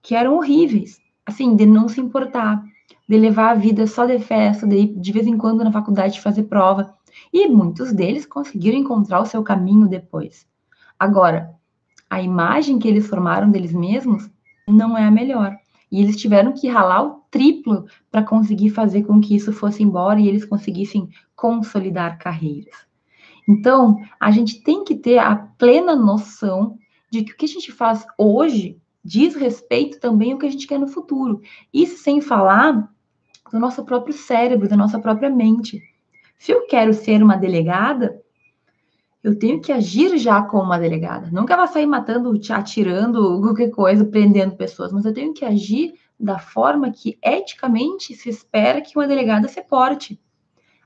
que 0.00 0.14
eram 0.14 0.36
horríveis, 0.36 1.00
assim, 1.26 1.54
de 1.54 1.66
não 1.66 1.88
se 1.88 2.00
importar, 2.00 2.64
de 3.08 3.18
levar 3.18 3.50
a 3.50 3.54
vida 3.54 3.86
só 3.86 4.06
de 4.06 4.18
festa, 4.18 4.66
de 4.66 4.86
de 4.86 5.12
vez 5.12 5.26
em 5.26 5.36
quando 5.36 5.62
na 5.62 5.72
faculdade 5.72 6.20
fazer 6.20 6.44
prova. 6.44 6.94
E 7.32 7.48
muitos 7.48 7.92
deles 7.92 8.26
conseguiram 8.26 8.78
encontrar 8.78 9.20
o 9.20 9.26
seu 9.26 9.42
caminho 9.42 9.88
depois. 9.88 10.46
Agora, 10.98 11.54
a 12.08 12.22
imagem 12.22 12.78
que 12.78 12.88
eles 12.88 13.06
formaram 13.06 13.50
deles 13.50 13.72
mesmos 13.72 14.30
não 14.68 14.96
é 14.96 15.04
a 15.04 15.10
melhor. 15.10 15.56
E 15.90 16.00
eles 16.00 16.16
tiveram 16.16 16.52
que 16.52 16.68
ralar 16.68 17.04
o 17.04 17.22
triplo 17.30 17.86
para 18.10 18.22
conseguir 18.22 18.70
fazer 18.70 19.02
com 19.02 19.20
que 19.20 19.34
isso 19.34 19.52
fosse 19.52 19.82
embora 19.82 20.20
e 20.20 20.28
eles 20.28 20.44
conseguissem 20.44 21.08
consolidar 21.36 22.18
carreiras. 22.18 22.74
Então, 23.48 24.00
a 24.18 24.30
gente 24.30 24.62
tem 24.62 24.84
que 24.84 24.94
ter 24.94 25.18
a 25.18 25.36
plena 25.36 25.94
noção 25.94 26.78
de 27.10 27.22
que 27.22 27.32
o 27.32 27.36
que 27.36 27.44
a 27.44 27.48
gente 27.48 27.70
faz 27.70 28.06
hoje 28.18 28.80
diz 29.04 29.34
respeito 29.34 30.00
também 30.00 30.32
ao 30.32 30.38
que 30.38 30.46
a 30.46 30.50
gente 30.50 30.66
quer 30.66 30.78
no 30.78 30.88
futuro. 30.88 31.40
Isso 31.72 32.02
sem 32.02 32.20
falar 32.20 32.90
do 33.52 33.60
nosso 33.60 33.84
próprio 33.84 34.14
cérebro, 34.14 34.68
da 34.68 34.76
nossa 34.76 34.98
própria 34.98 35.28
mente. 35.28 35.82
Se 36.38 36.52
eu 36.52 36.66
quero 36.66 36.92
ser 36.92 37.22
uma 37.22 37.36
delegada, 37.36 38.20
eu 39.22 39.38
tenho 39.38 39.60
que 39.60 39.72
agir 39.72 40.18
já 40.18 40.42
como 40.42 40.64
uma 40.64 40.78
delegada. 40.78 41.30
Nunca 41.32 41.56
vai 41.56 41.66
sair 41.66 41.86
matando, 41.86 42.38
atirando, 42.50 43.40
qualquer 43.42 43.70
coisa, 43.70 44.04
prendendo 44.04 44.54
pessoas, 44.54 44.92
mas 44.92 45.04
eu 45.06 45.14
tenho 45.14 45.32
que 45.32 45.44
agir 45.44 45.94
da 46.20 46.38
forma 46.38 46.90
que 46.90 47.18
eticamente 47.22 48.14
se 48.14 48.28
espera 48.28 48.80
que 48.80 48.96
uma 48.96 49.06
delegada 49.06 49.48
se 49.48 49.62
porte. 49.62 50.20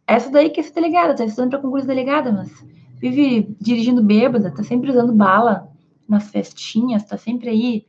Essa 0.06 0.30
daí 0.30 0.50
que 0.50 0.60
é 0.60 0.70
delegada, 0.70 1.14
tá 1.14 1.24
estudando 1.24 1.50
para 1.50 1.60
concurso 1.60 1.86
de 1.86 1.92
delegada, 1.92 2.32
mas 2.32 2.64
vive 2.98 3.54
dirigindo 3.60 4.02
bêbada, 4.02 4.50
tá 4.50 4.62
sempre 4.62 4.90
usando 4.90 5.12
bala 5.12 5.70
nas 6.08 6.30
festinhas, 6.30 7.04
tá 7.04 7.18
sempre 7.18 7.50
aí 7.50 7.86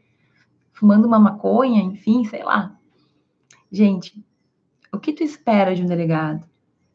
fumando 0.74 1.06
uma 1.06 1.20
maconha, 1.20 1.82
enfim, 1.82 2.26
sei 2.26 2.44
lá. 2.44 2.76
Gente, 3.72 4.22
o 4.92 5.00
que 5.00 5.14
tu 5.14 5.24
espera 5.24 5.76
de 5.76 5.84
um 5.84 5.86
delegado? 5.86 6.44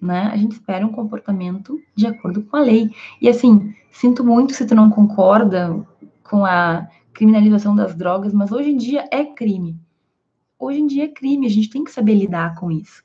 Né? 0.04 0.28
A 0.30 0.36
gente 0.36 0.52
espera 0.52 0.86
um 0.86 0.92
comportamento 0.92 1.80
de 1.96 2.06
acordo 2.06 2.42
com 2.42 2.58
a 2.58 2.60
lei. 2.60 2.90
E 3.22 3.28
assim, 3.28 3.74
sinto 3.90 4.22
muito 4.22 4.52
se 4.52 4.66
tu 4.66 4.74
não 4.74 4.90
concorda 4.90 5.82
com 6.22 6.44
a 6.44 6.86
criminalização 7.14 7.74
das 7.74 7.94
drogas, 7.94 8.34
mas 8.34 8.52
hoje 8.52 8.70
em 8.70 8.76
dia 8.76 9.08
é 9.10 9.24
crime. 9.24 9.80
Hoje 10.58 10.80
em 10.80 10.86
dia 10.86 11.04
é 11.04 11.08
crime, 11.08 11.46
a 11.46 11.50
gente 11.50 11.70
tem 11.70 11.82
que 11.82 11.90
saber 11.90 12.14
lidar 12.16 12.54
com 12.56 12.70
isso. 12.70 13.02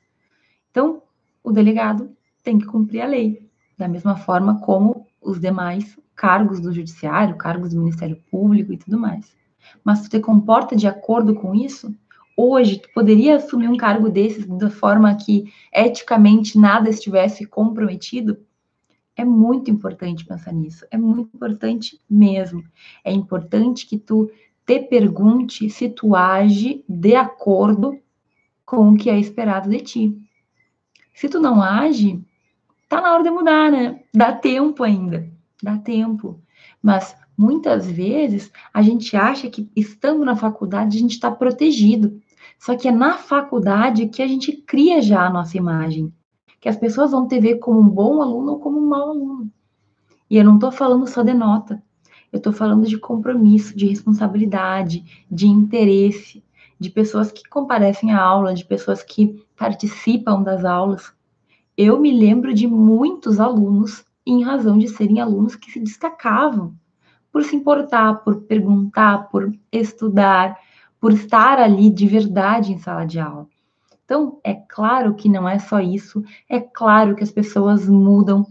Então, 0.70 1.02
o 1.42 1.50
delegado 1.50 2.14
tem 2.42 2.58
que 2.58 2.66
cumprir 2.66 3.00
a 3.00 3.06
lei, 3.06 3.48
da 3.78 3.88
mesma 3.88 4.16
forma 4.16 4.60
como 4.60 5.06
os 5.22 5.40
demais 5.40 5.98
cargos 6.14 6.60
do 6.60 6.70
judiciário, 6.70 7.36
cargos 7.36 7.70
do 7.70 7.80
Ministério 7.80 8.22
Público 8.30 8.74
e 8.74 8.76
tudo 8.76 8.98
mais. 8.98 9.34
Mas 9.82 10.02
tu 10.02 10.10
te 10.10 10.20
comporta 10.20 10.76
de 10.76 10.86
acordo 10.86 11.34
com 11.34 11.54
isso? 11.54 11.94
Hoje, 12.36 12.78
tu 12.78 12.88
poderia 12.94 13.36
assumir 13.36 13.68
um 13.68 13.76
cargo 13.76 14.08
desses 14.08 14.46
da 14.46 14.70
forma 14.70 15.14
que 15.14 15.52
eticamente 15.72 16.58
nada 16.58 16.88
estivesse 16.88 17.46
comprometido? 17.46 18.38
É 19.16 19.24
muito 19.24 19.70
importante 19.70 20.24
pensar 20.24 20.52
nisso, 20.52 20.86
é 20.90 20.96
muito 20.96 21.30
importante 21.34 22.00
mesmo. 22.08 22.64
É 23.04 23.12
importante 23.12 23.86
que 23.86 23.98
tu 23.98 24.30
te 24.64 24.80
pergunte 24.80 25.68
se 25.68 25.88
tu 25.88 26.14
age 26.14 26.84
de 26.88 27.14
acordo 27.14 27.98
com 28.64 28.90
o 28.90 28.96
que 28.96 29.10
é 29.10 29.18
esperado 29.18 29.68
de 29.68 29.80
ti. 29.80 30.22
Se 31.12 31.28
tu 31.28 31.40
não 31.40 31.60
age, 31.60 32.22
tá 32.88 33.00
na 33.00 33.12
hora 33.12 33.22
de 33.22 33.30
mudar, 33.30 33.70
né? 33.70 34.00
Dá 34.14 34.32
tempo 34.32 34.82
ainda, 34.82 35.28
dá 35.62 35.76
tempo. 35.76 36.40
Mas 36.82 37.14
muitas 37.40 37.90
vezes 37.90 38.52
a 38.72 38.82
gente 38.82 39.16
acha 39.16 39.48
que 39.48 39.66
estando 39.74 40.26
na 40.26 40.36
faculdade 40.36 40.98
a 40.98 41.00
gente 41.00 41.12
está 41.12 41.30
protegido. 41.30 42.20
Só 42.58 42.76
que 42.76 42.86
é 42.86 42.92
na 42.92 43.16
faculdade 43.16 44.08
que 44.08 44.20
a 44.20 44.26
gente 44.26 44.52
cria 44.52 45.00
já 45.00 45.24
a 45.24 45.30
nossa 45.30 45.56
imagem. 45.56 46.12
Que 46.60 46.68
as 46.68 46.76
pessoas 46.76 47.12
vão 47.12 47.26
te 47.26 47.40
ver 47.40 47.56
como 47.56 47.80
um 47.80 47.88
bom 47.88 48.20
aluno 48.20 48.52
ou 48.52 48.58
como 48.58 48.78
um 48.78 48.86
mau 48.86 49.08
aluno. 49.08 49.50
E 50.28 50.36
eu 50.36 50.44
não 50.44 50.56
estou 50.56 50.70
falando 50.70 51.06
só 51.06 51.22
de 51.22 51.32
nota. 51.32 51.82
Eu 52.30 52.36
estou 52.36 52.52
falando 52.52 52.86
de 52.86 52.98
compromisso, 52.98 53.74
de 53.74 53.86
responsabilidade, 53.86 55.24
de 55.30 55.46
interesse, 55.46 56.44
de 56.78 56.90
pessoas 56.90 57.32
que 57.32 57.48
comparecem 57.48 58.12
à 58.12 58.20
aula, 58.20 58.52
de 58.52 58.66
pessoas 58.66 59.02
que 59.02 59.42
participam 59.56 60.42
das 60.42 60.62
aulas. 60.62 61.10
Eu 61.74 61.98
me 61.98 62.12
lembro 62.12 62.52
de 62.52 62.66
muitos 62.66 63.40
alunos, 63.40 64.04
em 64.26 64.44
razão 64.44 64.76
de 64.76 64.88
serem 64.88 65.20
alunos 65.20 65.56
que 65.56 65.70
se 65.70 65.80
destacavam 65.80 66.78
por 67.32 67.44
se 67.44 67.56
importar, 67.56 68.14
por 68.24 68.42
perguntar, 68.42 69.28
por 69.30 69.52
estudar, 69.72 70.58
por 71.00 71.12
estar 71.12 71.58
ali 71.58 71.90
de 71.90 72.06
verdade 72.06 72.72
em 72.72 72.78
sala 72.78 73.06
de 73.06 73.18
aula. 73.18 73.46
Então, 74.04 74.40
é 74.42 74.54
claro 74.54 75.14
que 75.14 75.28
não 75.28 75.48
é 75.48 75.58
só 75.58 75.80
isso, 75.80 76.22
é 76.48 76.58
claro 76.60 77.14
que 77.14 77.22
as 77.22 77.30
pessoas 77.30 77.88
mudam, 77.88 78.44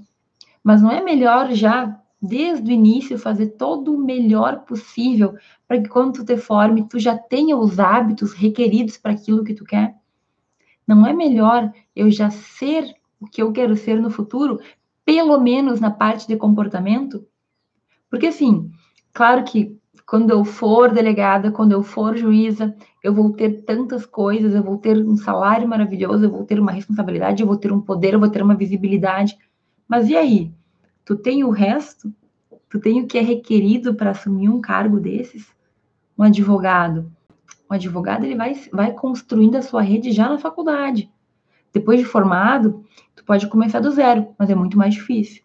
mas 0.64 0.82
não 0.82 0.90
é 0.90 1.04
melhor 1.04 1.52
já 1.52 2.00
desde 2.22 2.72
o 2.72 2.74
início 2.74 3.18
fazer 3.18 3.48
todo 3.48 3.94
o 3.94 3.98
melhor 3.98 4.62
possível 4.62 5.36
para 5.68 5.82
que 5.82 5.90
quando 5.90 6.14
tu 6.14 6.26
te 6.26 6.38
forme, 6.38 6.88
tu 6.88 7.00
já 7.00 7.18
tenha 7.18 7.58
os 7.58 7.80
hábitos 7.80 8.34
requeridos 8.34 8.98
para 8.98 9.14
aquilo 9.14 9.44
que 9.44 9.54
tu 9.54 9.64
quer? 9.64 9.96
Não 10.88 11.06
é 11.06 11.14
melhor 11.14 11.72
eu 11.96 12.10
já 12.10 12.30
ser 12.30 12.96
o 13.20 13.28
que 13.28 13.42
eu 13.42 13.52
quero 13.52 13.76
ser 13.76 14.00
no 14.00 14.10
futuro, 14.10 14.60
pelo 15.06 15.40
menos 15.40 15.80
na 15.80 15.92
parte 15.92 16.28
de 16.28 16.36
comportamento? 16.38 17.26
Porque 18.10 18.28
assim, 18.28 18.72
claro 19.14 19.44
que 19.44 19.78
quando 20.06 20.32
eu 20.32 20.44
for 20.44 20.92
delegada, 20.92 21.52
quando 21.52 21.72
eu 21.72 21.84
for 21.84 22.18
juíza, 22.18 22.76
eu 23.04 23.14
vou 23.14 23.32
ter 23.32 23.64
tantas 23.64 24.08
coisas, 24.08 24.56
eu 24.56 24.64
vou 24.64 24.78
ter 24.78 24.98
um 24.98 25.16
salário 25.16 25.68
maravilhoso, 25.68 26.26
eu 26.26 26.32
vou 26.32 26.44
ter 26.44 26.60
uma 26.60 26.72
responsabilidade, 26.72 27.44
eu 27.44 27.48
vou 27.48 27.58
ter 27.58 27.72
um 27.72 27.80
poder, 27.80 28.16
eu 28.16 28.20
vou 28.20 28.30
ter 28.30 28.42
uma 28.42 28.56
visibilidade. 28.56 29.38
Mas 29.88 30.10
e 30.10 30.16
aí? 30.16 30.52
Tu 31.06 31.16
tem 31.16 31.44
o 31.44 31.52
resto? 31.52 32.12
Tu 32.70 32.80
tem 32.80 33.02
o 33.02 33.08
que 33.08 33.20
é 33.20 33.22
requerido 33.22 33.94
para 33.94 34.10
assumir 34.10 34.50
um 34.50 34.60
cargo 34.60 35.00
desses? 35.00 35.48
Um 36.18 36.24
advogado. 36.24 37.12
Um 37.70 37.76
advogado 37.76 38.26
ele 38.26 38.36
vai, 38.36 38.56
vai 38.74 38.94
construindo 38.94 39.58
a 39.58 39.62
sua 39.62 39.84
rede 39.84 40.12
já 40.12 40.28
na 40.28 40.40
faculdade. 40.40 41.12
Depois 41.72 42.00
de 42.00 42.06
formado, 42.06 42.84
tu 43.16 43.24
pode 43.24 43.48
começar 43.48 43.80
do 43.80 43.92
zero, 43.92 44.30
mas 44.40 44.50
é 44.50 44.56
muito 44.56 44.76
mais 44.76 44.96
difícil. 44.96 45.44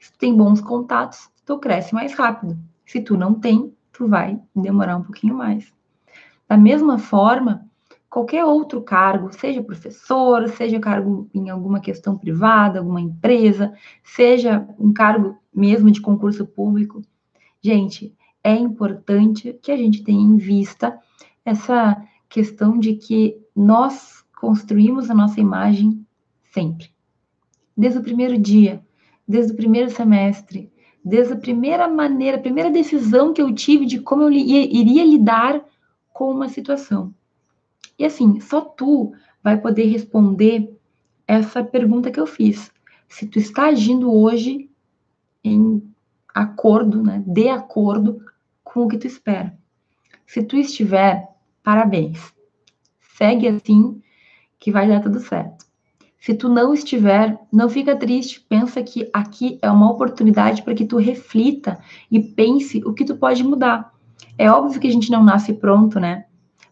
Se 0.00 0.10
tu 0.12 0.18
tem 0.18 0.36
bons 0.36 0.60
contatos, 0.60 1.29
tu 1.50 1.58
cresce 1.58 1.92
mais 1.92 2.14
rápido. 2.14 2.56
Se 2.86 3.00
tu 3.00 3.16
não 3.16 3.34
tem, 3.34 3.74
tu 3.92 4.06
vai 4.06 4.40
demorar 4.54 4.96
um 4.96 5.02
pouquinho 5.02 5.34
mais. 5.34 5.72
Da 6.48 6.56
mesma 6.56 6.96
forma, 6.96 7.68
qualquer 8.08 8.44
outro 8.44 8.80
cargo, 8.82 9.32
seja 9.32 9.60
professor, 9.60 10.48
seja 10.50 10.78
cargo 10.78 11.28
em 11.34 11.50
alguma 11.50 11.80
questão 11.80 12.16
privada, 12.16 12.78
alguma 12.78 13.00
empresa, 13.00 13.74
seja 14.04 14.64
um 14.78 14.92
cargo 14.92 15.36
mesmo 15.52 15.90
de 15.90 16.00
concurso 16.00 16.46
público, 16.46 17.02
gente, 17.60 18.14
é 18.44 18.54
importante 18.54 19.52
que 19.60 19.72
a 19.72 19.76
gente 19.76 20.04
tenha 20.04 20.22
em 20.22 20.36
vista 20.36 21.00
essa 21.44 22.00
questão 22.28 22.78
de 22.78 22.94
que 22.94 23.36
nós 23.56 24.24
construímos 24.40 25.10
a 25.10 25.14
nossa 25.14 25.40
imagem 25.40 26.06
sempre. 26.52 26.90
Desde 27.76 27.98
o 27.98 28.02
primeiro 28.02 28.38
dia, 28.38 28.80
desde 29.26 29.52
o 29.52 29.56
primeiro 29.56 29.90
semestre, 29.90 30.70
desde 31.04 31.32
a 31.32 31.36
primeira 31.36 31.88
maneira, 31.88 32.36
a 32.36 32.40
primeira 32.40 32.70
decisão 32.70 33.32
que 33.32 33.40
eu 33.40 33.52
tive 33.54 33.86
de 33.86 34.00
como 34.00 34.22
eu 34.22 34.30
iria 34.30 35.04
lidar 35.04 35.64
com 36.12 36.30
uma 36.30 36.48
situação. 36.48 37.14
E 37.98 38.04
assim, 38.04 38.40
só 38.40 38.60
tu 38.60 39.12
vai 39.42 39.58
poder 39.58 39.84
responder 39.86 40.74
essa 41.26 41.64
pergunta 41.64 42.10
que 42.10 42.20
eu 42.20 42.26
fiz. 42.26 42.70
Se 43.08 43.26
tu 43.26 43.38
está 43.38 43.66
agindo 43.66 44.12
hoje 44.12 44.70
em 45.42 45.82
acordo, 46.34 47.02
né, 47.02 47.22
de 47.26 47.48
acordo 47.48 48.22
com 48.62 48.84
o 48.84 48.88
que 48.88 48.98
tu 48.98 49.06
espera. 49.06 49.56
Se 50.26 50.42
tu 50.42 50.56
estiver, 50.56 51.28
parabéns. 51.62 52.32
Segue 53.16 53.48
assim 53.48 54.00
que 54.58 54.70
vai 54.70 54.86
dar 54.86 55.00
tudo 55.00 55.18
certo. 55.20 55.69
Se 56.20 56.34
tu 56.34 56.50
não 56.50 56.74
estiver, 56.74 57.40
não 57.50 57.70
fica 57.70 57.96
triste, 57.96 58.44
pensa 58.46 58.82
que 58.82 59.08
aqui 59.10 59.58
é 59.62 59.70
uma 59.70 59.90
oportunidade 59.90 60.62
para 60.62 60.74
que 60.74 60.84
tu 60.84 60.98
reflita 60.98 61.80
e 62.10 62.20
pense 62.20 62.82
o 62.84 62.92
que 62.92 63.06
tu 63.06 63.16
pode 63.16 63.42
mudar. 63.42 63.90
É 64.36 64.50
óbvio 64.50 64.78
que 64.78 64.86
a 64.86 64.92
gente 64.92 65.10
não 65.10 65.24
nasce 65.24 65.54
pronto, 65.54 65.98
né? 65.98 66.26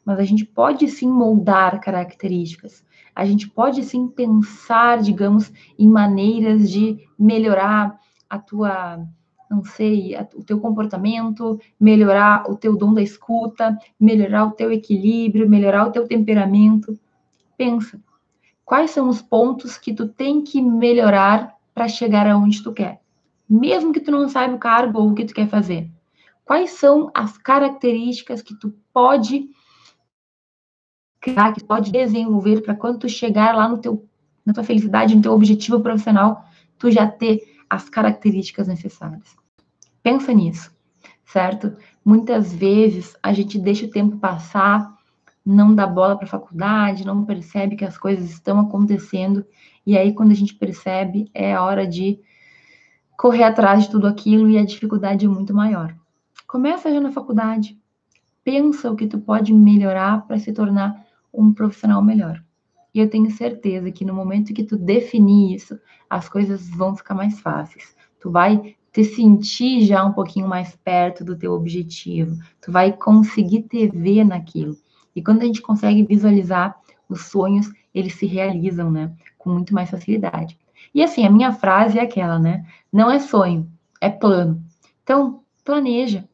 Mas 0.04 0.18
a 0.18 0.24
gente 0.24 0.44
pode 0.44 0.87
sim 0.88 1.08
moldar 1.08 1.80
características. 1.80 2.84
A 3.14 3.24
gente 3.24 3.48
pode 3.48 3.82
sim 3.84 4.06
pensar, 4.06 5.00
digamos, 5.00 5.50
em 5.78 5.88
maneiras 5.88 6.70
de 6.70 6.98
melhorar 7.18 7.98
a 8.28 8.38
tua, 8.38 9.02
não 9.50 9.64
sei, 9.64 10.14
o 10.37 10.44
teu 10.44 10.61
comportamento, 10.61 11.58
melhorar 11.80 12.50
o 12.50 12.54
teu 12.54 12.76
dom 12.76 12.92
da 12.92 13.02
escuta, 13.02 13.78
melhorar 13.98 14.44
o 14.44 14.50
teu 14.50 14.70
equilíbrio, 14.70 15.48
melhorar 15.48 15.87
o 15.87 15.90
teu 15.90 16.06
temperamento. 16.06 16.98
Pensa, 17.56 17.98
quais 18.68 18.90
são 18.90 19.09
os 19.09 19.22
pontos 19.22 19.78
que 19.78 19.94
tu 19.94 20.07
tem 20.07 20.42
que 20.42 20.61
melhorar 20.61 21.57
para 21.72 21.88
chegar 21.88 22.26
aonde 22.26 22.62
tu 22.62 22.70
quer? 22.70 23.00
Mesmo 23.48 23.94
que 23.94 24.00
tu 24.00 24.11
não 24.11 24.28
saiba 24.28 24.57
o 24.57 24.59
cargo 24.59 25.00
ou 25.00 25.09
o 25.09 25.14
que 25.14 25.24
tu 25.24 25.33
quer 25.33 25.48
fazer. 25.48 25.90
Quais 26.44 26.72
são 26.72 27.11
as 27.14 27.38
características 27.38 28.42
que 28.42 28.54
tu 28.54 28.74
pode 28.92 29.48
criar, 31.18 31.54
que 31.54 31.61
tu 31.61 31.66
pode 31.66 31.90
desenvolver 31.90 32.61
para 32.61 32.74
quando 32.74 32.98
tu 32.98 33.09
chegar 33.09 33.57
lá 33.57 33.66
no 33.66 33.78
teu, 33.78 34.07
na 34.44 34.52
tua 34.52 34.62
felicidade, 34.62 35.16
no 35.16 35.22
teu 35.22 35.33
objetivo 35.33 35.81
profissional, 35.81 36.44
tu 36.78 36.90
já 36.90 37.07
ter 37.07 37.40
as 37.70 37.88
características 37.88 38.68
necessárias. 38.68 39.35
Pensa 40.02 40.31
nisso, 40.35 40.70
certo? 41.24 41.74
Muitas 42.04 42.52
vezes 42.52 43.16
a 43.22 43.33
gente 43.33 43.59
deixa 43.59 43.87
o 43.87 43.90
tempo 43.90 44.18
passar, 44.18 44.94
não 45.48 45.74
dá 45.74 45.87
bola 45.87 46.14
para 46.16 46.26
a 46.26 46.30
faculdade, 46.30 47.06
não 47.06 47.24
percebe 47.24 47.74
que 47.74 47.84
as 47.84 47.96
coisas 47.96 48.30
estão 48.30 48.61
acontecendo, 48.61 49.44
e 49.87 49.96
aí 49.96 50.12
quando 50.12 50.30
a 50.30 50.34
gente 50.34 50.54
percebe, 50.54 51.30
é 51.32 51.54
a 51.54 51.62
hora 51.62 51.87
de 51.87 52.20
correr 53.16 53.44
atrás 53.44 53.84
de 53.84 53.90
tudo 53.90 54.06
aquilo 54.06 54.48
e 54.48 54.58
a 54.58 54.64
dificuldade 54.64 55.24
é 55.24 55.28
muito 55.28 55.54
maior. 55.54 55.96
Começa 56.46 56.92
já 56.92 57.00
na 57.00 57.11
faculdade, 57.11 57.78
pensa 58.44 58.90
o 58.90 58.96
que 58.96 59.06
tu 59.06 59.18
pode 59.18 59.52
melhorar 59.54 60.26
para 60.26 60.38
se 60.38 60.52
tornar 60.52 61.06
um 61.32 61.52
profissional 61.52 62.02
melhor. 62.02 62.42
E 62.94 63.00
eu 63.00 63.08
tenho 63.08 63.30
certeza 63.30 63.90
que 63.90 64.04
no 64.04 64.14
momento 64.14 64.52
que 64.52 64.64
tu 64.64 64.76
definir 64.76 65.54
isso, 65.54 65.78
as 66.11 66.28
coisas 66.28 66.68
vão 66.68 66.96
ficar 66.96 67.14
mais 67.14 67.40
fáceis. 67.40 67.96
Tu 68.20 68.30
vai 68.30 68.74
te 68.92 69.04
sentir 69.04 69.84
já 69.84 70.04
um 70.04 70.12
pouquinho 70.12 70.48
mais 70.48 70.74
perto 70.76 71.24
do 71.24 71.37
teu 71.37 71.52
objetivo. 71.52 72.37
Tu 72.61 72.72
vai 72.72 72.92
conseguir 72.92 73.62
te 73.62 73.88
ver 73.88 74.24
naquilo. 74.24 74.76
E 75.18 75.22
quando 75.22 75.42
a 75.42 75.46
gente 75.46 75.61
consegue 75.61 76.04
visualizar 76.04 76.78
os 77.09 77.22
sonhos, 77.22 77.68
eles 77.92 78.14
se 78.14 78.24
realizam, 78.24 78.88
né? 78.88 79.12
Com 79.37 79.50
muito 79.50 79.74
mais 79.74 79.90
facilidade. 79.90 80.57
E 80.94 81.02
assim, 81.02 81.26
a 81.26 81.31
minha 81.31 81.50
frase 81.50 81.98
é 81.98 82.02
aquela, 82.02 82.38
né? 82.38 82.64
Não 82.92 83.11
é 83.11 83.18
sonho, 83.18 83.68
é 84.00 84.09
plano. 84.09 84.62
Então, 85.02 85.40
planeja. 85.64 86.24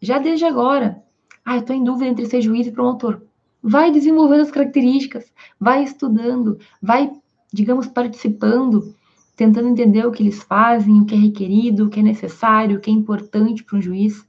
Já 0.00 0.18
desde 0.18 0.46
agora. 0.46 1.02
Ah, 1.44 1.56
eu 1.56 1.62
tô 1.62 1.74
em 1.74 1.84
dúvida 1.84 2.06
entre 2.06 2.24
ser 2.24 2.40
juiz 2.40 2.66
e 2.66 2.72
promotor. 2.72 3.20
Vai 3.62 3.92
desenvolvendo 3.92 4.40
as 4.40 4.50
características, 4.50 5.30
vai 5.60 5.84
estudando, 5.84 6.58
vai, 6.80 7.12
digamos, 7.52 7.86
participando, 7.86 8.94
tentando 9.36 9.68
entender 9.68 10.06
o 10.06 10.10
que 10.10 10.22
eles 10.22 10.42
fazem, 10.42 11.02
o 11.02 11.04
que 11.04 11.14
é 11.14 11.18
requerido, 11.18 11.84
o 11.84 11.90
que 11.90 12.00
é 12.00 12.02
necessário, 12.02 12.78
o 12.78 12.80
que 12.80 12.90
é 12.90 12.94
importante 12.94 13.62
para 13.62 13.76
um 13.76 13.82
juiz. 13.82 14.26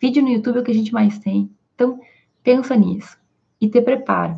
Vídeo 0.00 0.22
no 0.22 0.30
YouTube 0.30 0.56
é 0.56 0.60
o 0.60 0.64
que 0.64 0.70
a 0.70 0.74
gente 0.74 0.94
mais 0.94 1.18
tem. 1.18 1.50
Então, 1.74 2.00
pensa 2.42 2.74
nisso 2.74 3.22
e 3.64 3.70
te 3.70 3.80
prepara. 3.80 4.36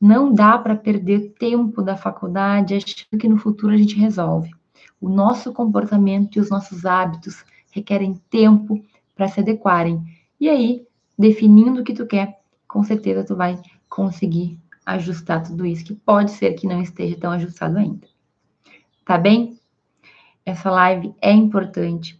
Não 0.00 0.32
dá 0.32 0.56
para 0.56 0.74
perder 0.74 1.34
tempo 1.38 1.82
da 1.82 1.96
faculdade 1.96 2.74
achando 2.74 3.20
que 3.20 3.28
no 3.28 3.36
futuro 3.36 3.72
a 3.72 3.76
gente 3.76 3.96
resolve. 3.96 4.50
O 5.00 5.08
nosso 5.08 5.52
comportamento 5.52 6.36
e 6.36 6.40
os 6.40 6.48
nossos 6.48 6.86
hábitos 6.86 7.44
requerem 7.70 8.20
tempo 8.30 8.82
para 9.14 9.28
se 9.28 9.40
adequarem. 9.40 10.02
E 10.40 10.48
aí, 10.48 10.86
definindo 11.18 11.80
o 11.80 11.84
que 11.84 11.92
tu 11.92 12.06
quer, 12.06 12.40
com 12.66 12.82
certeza 12.82 13.24
tu 13.24 13.36
vai 13.36 13.60
conseguir 13.88 14.58
ajustar 14.86 15.42
tudo 15.42 15.66
isso, 15.66 15.84
que 15.84 15.94
pode 15.94 16.30
ser 16.30 16.54
que 16.54 16.66
não 16.66 16.80
esteja 16.80 17.16
tão 17.16 17.30
ajustado 17.30 17.78
ainda. 17.78 18.08
Tá 19.04 19.18
bem? 19.18 19.58
Essa 20.44 20.70
live 20.70 21.14
é 21.20 21.30
importante. 21.30 22.18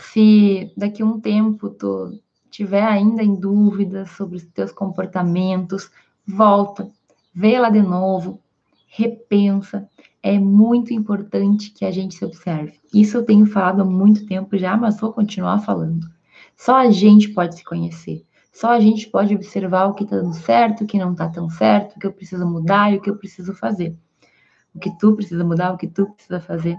Se 0.00 0.72
daqui 0.76 1.02
a 1.02 1.06
um 1.06 1.20
tempo 1.20 1.70
tu 1.70 2.20
tiver 2.54 2.84
ainda 2.84 3.20
em 3.20 3.34
dúvidas 3.34 4.10
sobre 4.10 4.36
os 4.36 4.44
teus 4.44 4.70
comportamentos, 4.70 5.90
volta, 6.24 6.88
vê 7.34 7.58
lá 7.58 7.68
de 7.68 7.82
novo, 7.82 8.40
repensa. 8.86 9.88
É 10.22 10.38
muito 10.38 10.94
importante 10.94 11.72
que 11.72 11.84
a 11.84 11.90
gente 11.90 12.14
se 12.14 12.24
observe. 12.24 12.78
Isso 12.94 13.16
eu 13.16 13.24
tenho 13.24 13.44
falado 13.44 13.82
há 13.82 13.84
muito 13.84 14.24
tempo 14.24 14.56
já, 14.56 14.76
mas 14.76 15.00
vou 15.00 15.12
continuar 15.12 15.58
falando. 15.58 16.06
Só 16.56 16.76
a 16.76 16.90
gente 16.92 17.30
pode 17.30 17.56
se 17.56 17.64
conhecer. 17.64 18.24
Só 18.52 18.70
a 18.70 18.78
gente 18.78 19.08
pode 19.08 19.34
observar 19.34 19.86
o 19.86 19.94
que 19.94 20.04
está 20.04 20.16
dando 20.16 20.34
certo, 20.34 20.84
o 20.84 20.86
que 20.86 20.96
não 20.96 21.10
está 21.10 21.28
tão 21.28 21.50
certo, 21.50 21.96
o 21.96 21.98
que 21.98 22.06
eu 22.06 22.12
preciso 22.12 22.46
mudar 22.46 22.92
e 22.92 22.98
o 22.98 23.00
que 23.00 23.10
eu 23.10 23.16
preciso 23.16 23.52
fazer. 23.52 23.96
O 24.72 24.78
que 24.78 24.96
tu 24.96 25.16
precisa 25.16 25.42
mudar, 25.42 25.72
o 25.72 25.76
que 25.76 25.88
tu 25.88 26.06
precisa 26.06 26.38
fazer. 26.38 26.78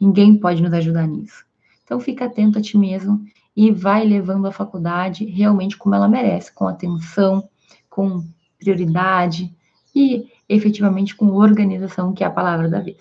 Ninguém 0.00 0.34
pode 0.34 0.62
nos 0.62 0.72
ajudar 0.72 1.06
nisso. 1.06 1.44
Então 1.84 2.00
fica 2.00 2.24
atento 2.24 2.58
a 2.58 2.62
ti 2.62 2.78
mesmo 2.78 3.22
e 3.56 3.70
vai 3.70 4.04
levando 4.04 4.46
a 4.46 4.52
faculdade 4.52 5.24
realmente 5.24 5.76
como 5.76 5.94
ela 5.94 6.08
merece, 6.08 6.52
com 6.52 6.66
atenção, 6.66 7.48
com 7.88 8.24
prioridade 8.58 9.54
e 9.94 10.28
efetivamente 10.48 11.14
com 11.16 11.32
organização, 11.34 12.12
que 12.12 12.22
é 12.22 12.26
a 12.26 12.30
palavra 12.30 12.68
da 12.68 12.80
vez. 12.80 12.98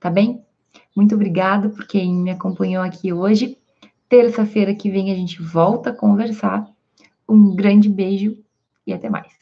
Tá 0.00 0.10
bem? 0.10 0.42
Muito 0.94 1.14
obrigada 1.14 1.68
por 1.68 1.86
quem 1.86 2.14
me 2.14 2.30
acompanhou 2.30 2.82
aqui 2.82 3.12
hoje. 3.12 3.56
Terça-feira 4.08 4.74
que 4.74 4.90
vem 4.90 5.12
a 5.12 5.14
gente 5.14 5.42
volta 5.42 5.90
a 5.90 5.94
conversar 5.94 6.68
um 7.28 7.54
grande 7.54 7.88
beijo 7.88 8.36
e 8.86 8.92
até 8.92 9.10
mais. 9.10 9.37